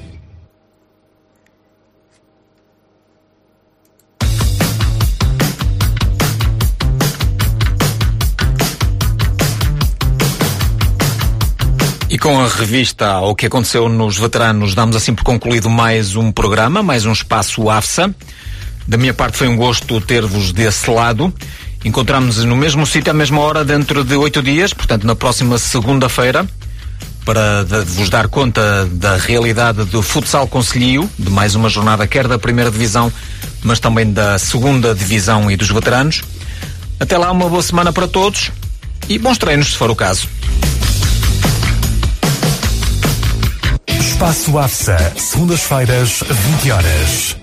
Com 12.21 12.39
a 12.39 12.47
revista 12.47 13.07
ao 13.07 13.35
que 13.35 13.47
aconteceu 13.47 13.89
nos 13.89 14.15
veteranos, 14.15 14.75
damos 14.75 14.95
assim 14.95 15.11
por 15.11 15.23
concluído 15.23 15.71
mais 15.71 16.15
um 16.15 16.31
programa, 16.31 16.83
mais 16.83 17.03
um 17.03 17.11
espaço 17.11 17.67
AFSA. 17.67 18.13
Da 18.87 18.95
minha 18.95 19.13
parte 19.13 19.37
foi 19.37 19.47
um 19.47 19.57
gosto 19.57 19.99
ter-vos 19.99 20.51
desse 20.51 20.87
lado. 20.91 21.33
Encontramos-nos 21.83 22.45
no 22.45 22.55
mesmo 22.55 22.85
sítio 22.85 23.09
à 23.09 23.13
mesma 23.13 23.41
hora 23.41 23.65
dentro 23.65 24.03
de 24.03 24.15
oito 24.15 24.39
dias, 24.43 24.71
portanto 24.71 25.03
na 25.07 25.15
próxima 25.15 25.57
segunda-feira, 25.57 26.47
para 27.25 27.63
vos 27.87 28.07
dar 28.07 28.27
conta 28.27 28.85
da 28.91 29.17
realidade 29.17 29.83
do 29.85 30.03
futsal 30.03 30.47
conselhio, 30.47 31.09
de 31.17 31.31
mais 31.31 31.55
uma 31.55 31.69
jornada 31.69 32.05
quer 32.05 32.27
da 32.27 32.37
primeira 32.37 32.69
divisão, 32.69 33.11
mas 33.63 33.79
também 33.79 34.13
da 34.13 34.37
segunda 34.37 34.93
divisão 34.93 35.49
e 35.49 35.57
dos 35.57 35.71
veteranos. 35.71 36.21
Até 36.99 37.17
lá, 37.17 37.31
uma 37.31 37.49
boa 37.49 37.63
semana 37.63 37.91
para 37.91 38.07
todos 38.07 38.51
e 39.09 39.17
bons 39.17 39.39
treinos, 39.39 39.71
se 39.71 39.77
for 39.77 39.89
o 39.89 39.95
caso. 39.95 40.27
Espaço 44.21 44.59
AFSA, 44.59 45.13
segundas-feiras, 45.17 46.19
20 46.29 46.71
horas. 46.71 47.40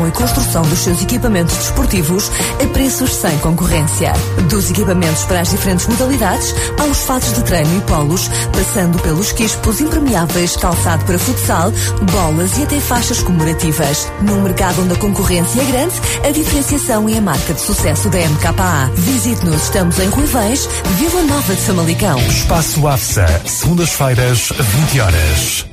concepção 0.00 0.08
e 0.08 0.12
construção 0.12 0.62
dos 0.62 0.78
seus 0.78 1.02
equipamentos 1.02 1.56
desportivos 1.56 2.30
a 2.62 2.66
preços 2.68 3.14
sem 3.14 3.36
concorrência. 3.38 4.12
Dos 4.48 4.70
equipamentos 4.70 5.24
para 5.24 5.40
as 5.40 5.50
diferentes 5.50 5.86
modalidades, 5.86 6.54
aos 6.78 7.04
fatos 7.04 7.32
de 7.32 7.42
treino 7.44 7.78
e 7.78 7.80
polos, 7.82 8.28
passando 8.52 8.98
pelos 9.02 9.32
quispos 9.32 9.80
impermeáveis, 9.80 10.56
calçado 10.56 11.04
para 11.04 11.18
futsal, 11.18 11.72
bolas 12.12 12.56
e 12.58 12.62
até 12.62 12.80
faixas 12.80 13.22
comemorativas. 13.22 14.10
Num 14.22 14.42
mercado 14.42 14.82
onde 14.82 14.94
a 14.94 14.98
concorrência 14.98 15.60
é 15.60 15.64
grande, 15.64 15.94
a 16.26 16.30
diferenciação 16.30 17.08
é 17.08 17.18
a 17.18 17.20
marca 17.20 17.54
de 17.54 17.60
sucesso 17.60 18.08
da 18.08 18.18
MKA. 18.18 18.90
Visite-nos, 18.94 19.62
estamos 19.62 19.98
em 19.98 20.08
Ruivães, 20.08 20.68
Vila 20.98 21.22
Nova 21.22 21.54
de 21.54 21.62
Famalicão. 21.62 22.18
Espaço 22.20 22.86
AFSA, 22.86 23.42
segundas-feiras, 23.44 24.52
20 24.58 25.00
horas. 25.00 25.70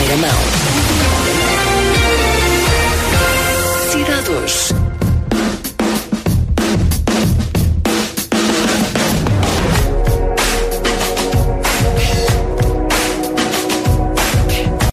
Em 0.00 0.06
primeira 0.06 0.67